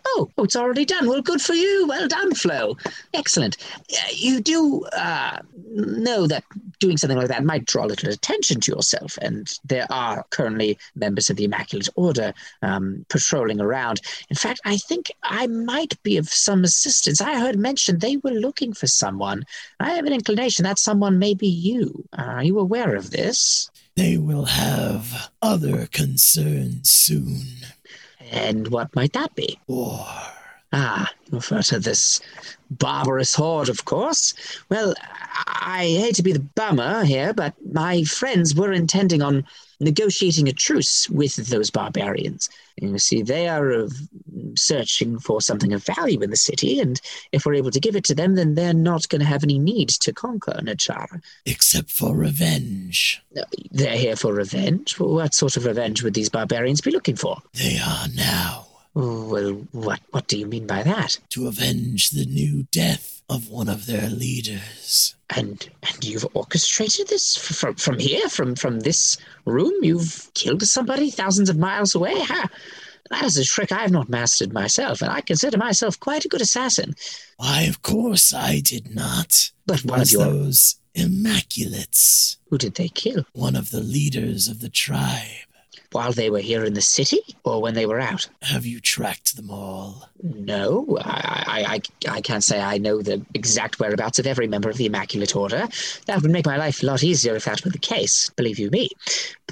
[0.07, 1.09] Oh, oh, it's already done.
[1.09, 1.87] Well, good for you.
[1.89, 2.77] Well done, Flo.
[3.15, 3.57] Excellent.
[3.93, 5.39] Uh, You do uh,
[5.71, 6.45] know that
[6.79, 10.79] doing something like that might draw a little attention to yourself, and there are currently
[10.95, 14.01] members of the Immaculate Order um, patrolling around.
[14.29, 17.21] In fact, I think I might be of some assistance.
[17.21, 19.45] I heard mentioned they were looking for someone.
[19.81, 22.05] I have an inclination that someone may be you.
[22.19, 23.71] Are you aware of this?
[23.97, 27.43] They will have other concerns soon.
[28.35, 29.57] And what might that be?
[29.69, 30.05] War.
[30.77, 32.21] Ah, refer to this
[32.69, 34.35] barbarous horde, of course.
[34.69, 34.93] Well,
[35.47, 39.45] I hate to be the bummer here, but my friends were intending on
[39.79, 42.51] negotiating a truce with those barbarians.
[42.77, 43.89] You see, they are uh,
[44.57, 47.01] searching for something of value in the city, and
[47.31, 49.61] if we're able to give it to them, then they're not going to have any
[49.61, 51.23] need to conquer Nachara.
[51.47, 53.23] Except for revenge.
[53.71, 54.99] They're here for revenge.
[54.99, 57.41] What sort of revenge would these barbarians be looking for?
[57.53, 58.64] They are now.
[58.95, 61.19] Well, what what do you mean by that?
[61.31, 65.17] To avenge the new death of one of their leaders.
[65.31, 69.17] And and you've orchestrated this from from here, from from this
[69.47, 69.73] room.
[69.83, 72.21] You've killed somebody thousands of miles away.
[72.21, 72.49] Ha!
[73.11, 76.29] That is a trick I have not mastered myself, and I consider myself quite a
[76.29, 76.95] good assassin.
[77.37, 79.51] Why, of course I did not.
[79.67, 84.61] But one of your those Immaculates, who did they kill one of the leaders of
[84.61, 85.44] the tribe.
[85.95, 88.29] While they were here in the city, or when they were out?
[88.43, 90.09] Have you tracked them all?
[90.23, 94.69] No, I, I, I, I can't say I know the exact whereabouts of every member
[94.69, 95.69] of the Immaculate Order.
[96.07, 98.71] That would make my life a lot easier if that were the case, believe you
[98.71, 98.89] me.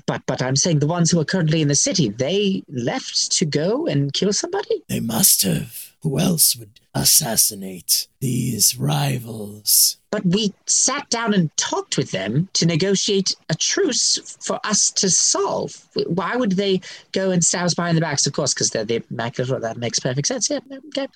[0.06, 3.44] But, but I'm saying the ones who are currently in the city, they left to
[3.44, 4.82] go and kill somebody?
[4.88, 5.92] They must have.
[6.02, 9.96] Who else would assassinate these rivals?
[10.12, 15.08] But we sat down and talked with them to negotiate a truce for us to
[15.08, 15.88] solve.
[16.06, 16.82] Why would they
[17.12, 18.26] go and stab us behind the backs?
[18.26, 19.50] Of course, because they're the immaculate.
[19.50, 20.50] Order, that makes perfect sense.
[20.50, 20.60] Yeah.
[20.88, 21.06] Okay.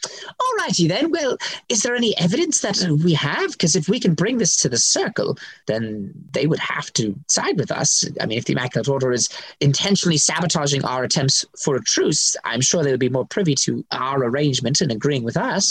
[0.41, 1.11] All righty then.
[1.11, 1.37] Well,
[1.68, 3.53] is there any evidence that we have?
[3.53, 7.59] Because if we can bring this to the circle, then they would have to side
[7.59, 8.09] with us.
[8.18, 9.29] I mean, if the Immaculate Order is
[9.61, 13.85] intentionally sabotaging our attempts for a truce, I'm sure they would be more privy to
[13.93, 15.65] our arrangement and agreeing with us.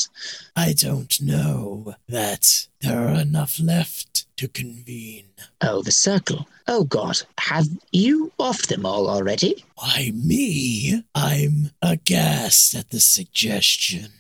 [0.55, 5.29] I don't know that there are enough left to convene.
[5.61, 6.47] Oh, the circle.
[6.67, 7.17] Oh, God.
[7.39, 9.63] Have you offed them all already?
[9.75, 11.03] Why, me?
[11.13, 14.11] I'm aghast at the suggestion.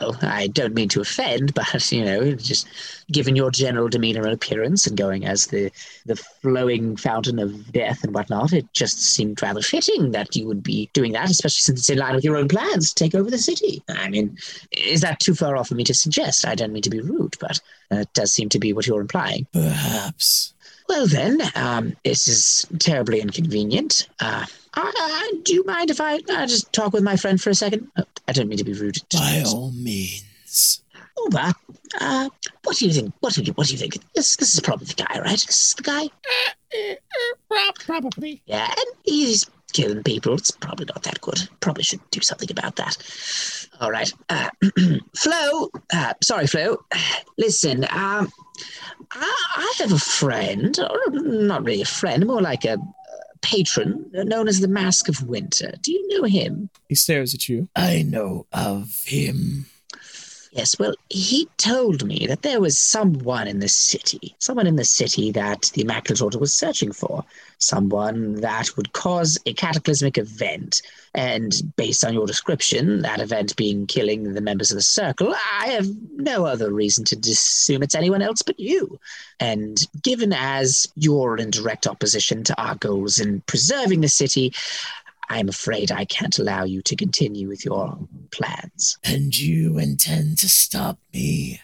[0.00, 2.66] Oh, I don't mean to offend, but you know, just
[3.10, 5.70] given your general demeanor and appearance, and going as the
[6.06, 10.62] the flowing fountain of death and whatnot, it just seemed rather fitting that you would
[10.62, 13.30] be doing that, especially since it's in line with your own plans to take over
[13.30, 13.82] the city.
[13.88, 14.36] I mean,
[14.72, 16.46] is that too far off for me to suggest?
[16.46, 17.60] I don't mean to be rude, but
[17.90, 19.46] it does seem to be what you're implying.
[19.52, 20.54] Perhaps.
[20.88, 24.08] Well, then, um, this is terribly inconvenient.
[24.20, 27.54] Uh, I, do you mind if I uh, just talk with my friend for a
[27.54, 27.90] second?
[27.98, 28.98] Oh, I don't mean to be rude.
[29.12, 30.82] By all means.
[31.18, 31.54] Oh, but
[32.00, 32.28] uh,
[32.64, 33.12] what do you think?
[33.20, 33.98] What do you What do you think?
[34.14, 35.44] This This is probably the guy, right?
[35.46, 36.08] This is the guy.
[37.84, 38.42] Probably.
[38.46, 40.34] Yeah, and he's killing people.
[40.34, 41.48] It's probably not that good.
[41.60, 42.96] Probably should do something about that.
[43.80, 44.48] All right, uh,
[45.16, 45.70] Flo.
[45.92, 46.78] Uh, sorry, Flo.
[47.36, 48.30] Listen, um,
[49.10, 52.78] I, I have a friend, or not really a friend, more like a
[53.42, 55.72] patron known as the Mask of Winter.
[55.82, 56.70] Do you know him?
[56.88, 57.68] He stares at you.
[57.76, 59.66] I know of him.
[60.52, 64.84] Yes, well, he told me that there was someone in the city, someone in the
[64.84, 67.24] city that the Immaculate Order was searching for,
[67.56, 70.82] someone that would cause a cataclysmic event.
[71.14, 75.68] And based on your description, that event being killing the members of the Circle, I
[75.68, 75.86] have
[76.16, 79.00] no other reason to assume it's anyone else but you.
[79.40, 84.52] And given as you're in direct opposition to our goals in preserving the city,
[85.28, 87.98] I'm afraid I can't allow you to continue with your
[88.30, 88.98] plans.
[89.04, 91.60] And you intend to stop me?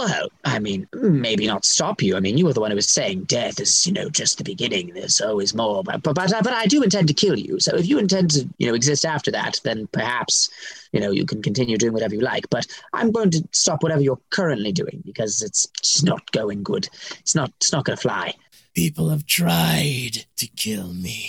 [0.00, 2.16] Well, I mean, maybe not stop you.
[2.16, 4.44] I mean, you were the one who was saying death is, you know, just the
[4.44, 4.94] beginning.
[4.94, 5.84] There's always more.
[5.84, 7.60] But, but, but, but I do intend to kill you.
[7.60, 10.48] So if you intend to, you know, exist after that, then perhaps,
[10.92, 12.48] you know, you can continue doing whatever you like.
[12.48, 16.88] But I'm going to stop whatever you're currently doing because it's just not going good.
[17.18, 18.32] It's not, it's not going to fly.
[18.72, 21.28] People have tried to kill me.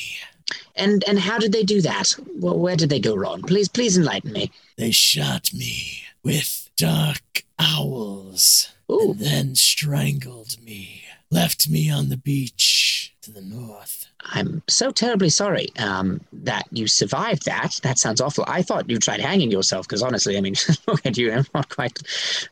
[0.76, 2.16] And and how did they do that?
[2.36, 3.42] Well, where did they go wrong?
[3.42, 4.52] Please, please enlighten me.
[4.78, 9.12] They shot me with dark owls Ooh.
[9.12, 14.08] and then strangled me, left me on the beach to the north.
[14.26, 17.80] I'm so terribly sorry um, that you survived that.
[17.84, 18.46] That sounds awful.
[18.48, 20.56] I thought you tried hanging yourself because honestly, I mean,
[20.88, 21.32] look at you.
[21.32, 21.98] I'm not quite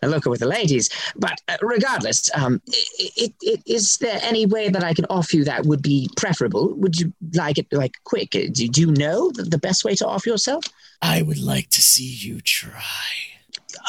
[0.02, 0.90] a looker with the ladies.
[1.16, 5.44] But uh, regardless, um, it, it, is there any way that I can offer you
[5.46, 6.74] that would be preferable?
[6.76, 8.32] Would you like it like quick?
[8.32, 10.66] Do, do you know the, the best way to offer yourself?
[11.02, 13.29] I would like to see you try.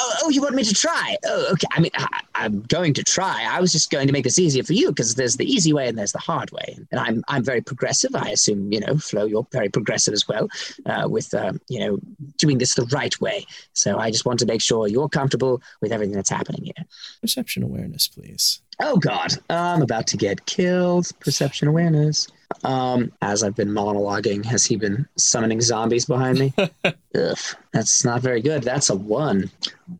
[0.02, 1.14] Oh, oh, you want me to try?
[1.26, 1.66] Oh, okay.
[1.72, 3.46] I mean, I, am going to try.
[3.46, 5.88] I was just going to make this easier for you because there's the easy way
[5.88, 6.78] and there's the hard way.
[6.90, 8.14] And I'm I'm very progressive.
[8.14, 10.48] I assume you know, Flo, you're very progressive as well,
[10.86, 11.98] uh, with um, you know
[12.38, 13.44] doing this the right way.
[13.74, 16.86] So I just want to make sure you're comfortable with everything that's happening here.
[17.20, 18.62] Perception awareness, please.
[18.80, 21.10] Oh God, I'm about to get killed.
[21.20, 22.26] Perception awareness.
[22.64, 26.52] Um, as I've been monologuing, has he been summoning zombies behind me?
[26.84, 27.38] Ugh,
[27.72, 28.62] that's not very good.
[28.62, 29.50] That's a one.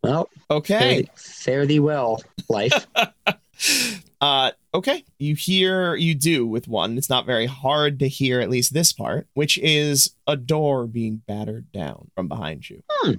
[0.02, 1.04] Well, okay.
[1.04, 2.86] Fare, fare thee well, life.
[4.20, 5.04] uh, okay.
[5.18, 6.96] You hear, you do with one.
[6.96, 11.22] It's not very hard to hear, at least this part, which is a door being
[11.26, 12.82] battered down from behind you.
[12.88, 13.14] Hmm.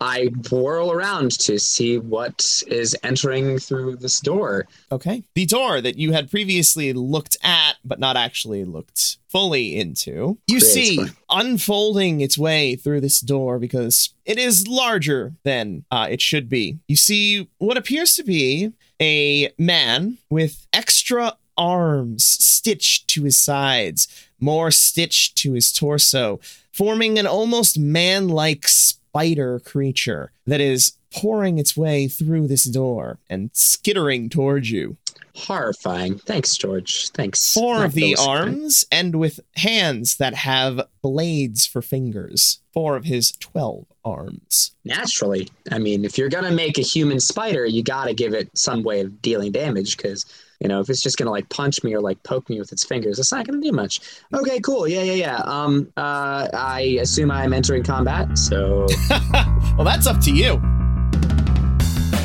[0.00, 4.66] I whirl around to see what is entering through this door.
[4.90, 5.22] Okay.
[5.34, 10.60] The door that you had previously looked at, but not actually looked fully into, you
[10.60, 10.72] Great.
[10.72, 16.48] see unfolding its way through this door because it is larger than uh, it should
[16.48, 16.78] be.
[16.88, 24.06] You see what appears to be a man with extra arms stitched to his sides,
[24.38, 26.38] more stitched to his torso,
[26.70, 33.18] forming an almost man like spider creature that is pouring its way through this door
[33.28, 34.96] and skittering towards you.
[35.34, 36.18] Horrifying.
[36.18, 37.10] Thanks, George.
[37.10, 37.52] Thanks.
[37.52, 42.60] Four of the arms end with hands that have blades for fingers.
[42.72, 44.70] Four of his 12 arms.
[44.84, 45.48] Naturally.
[45.72, 48.56] I mean, if you're going to make a human spider, you got to give it
[48.56, 50.24] some way of dealing damage because,
[50.60, 52.84] you know, if it's just to like punch me or like poke me with its
[52.84, 54.00] fingers, it's not to do much.
[54.32, 54.86] Okay, cool.
[54.88, 55.36] Yeah, yeah, yeah.
[55.44, 58.38] Um, uh, I assume I'm entering combat.
[58.38, 58.86] So,
[59.76, 60.60] well, that's up to you.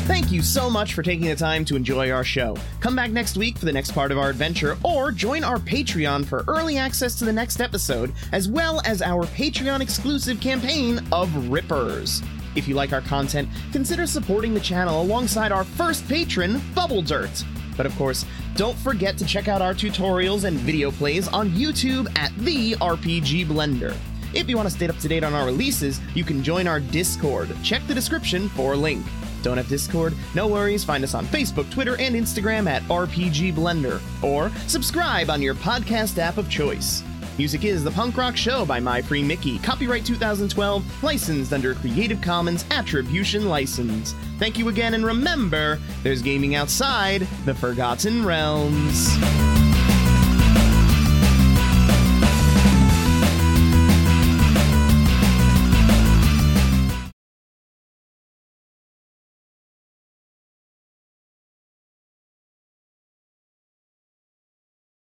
[0.06, 2.56] Thank you so much for taking the time to enjoy our show.
[2.80, 6.26] Come back next week for the next part of our adventure, or join our Patreon
[6.26, 11.48] for early access to the next episode, as well as our Patreon exclusive campaign of
[11.48, 12.20] Rippers.
[12.56, 17.44] If you like our content, consider supporting the channel alongside our first patron, Bubble Dirt.
[17.76, 18.24] But of course,
[18.56, 23.46] don't forget to check out our tutorials and video plays on YouTube at The RPG
[23.46, 23.96] Blender.
[24.34, 26.80] If you want to stay up to date on our releases, you can join our
[26.80, 27.54] Discord.
[27.62, 29.04] Check the description for a link.
[29.42, 30.14] Don't have Discord?
[30.34, 35.42] No worries, find us on Facebook, Twitter, and Instagram at RPG Blender, or subscribe on
[35.42, 37.02] your podcast app of choice.
[37.42, 41.74] Music is The Punk Rock Show by My Free Mickey, copyright 2012, licensed under a
[41.74, 44.14] Creative Commons Attribution License.
[44.38, 49.08] Thank you again, and remember, there's gaming outside the Forgotten Realms.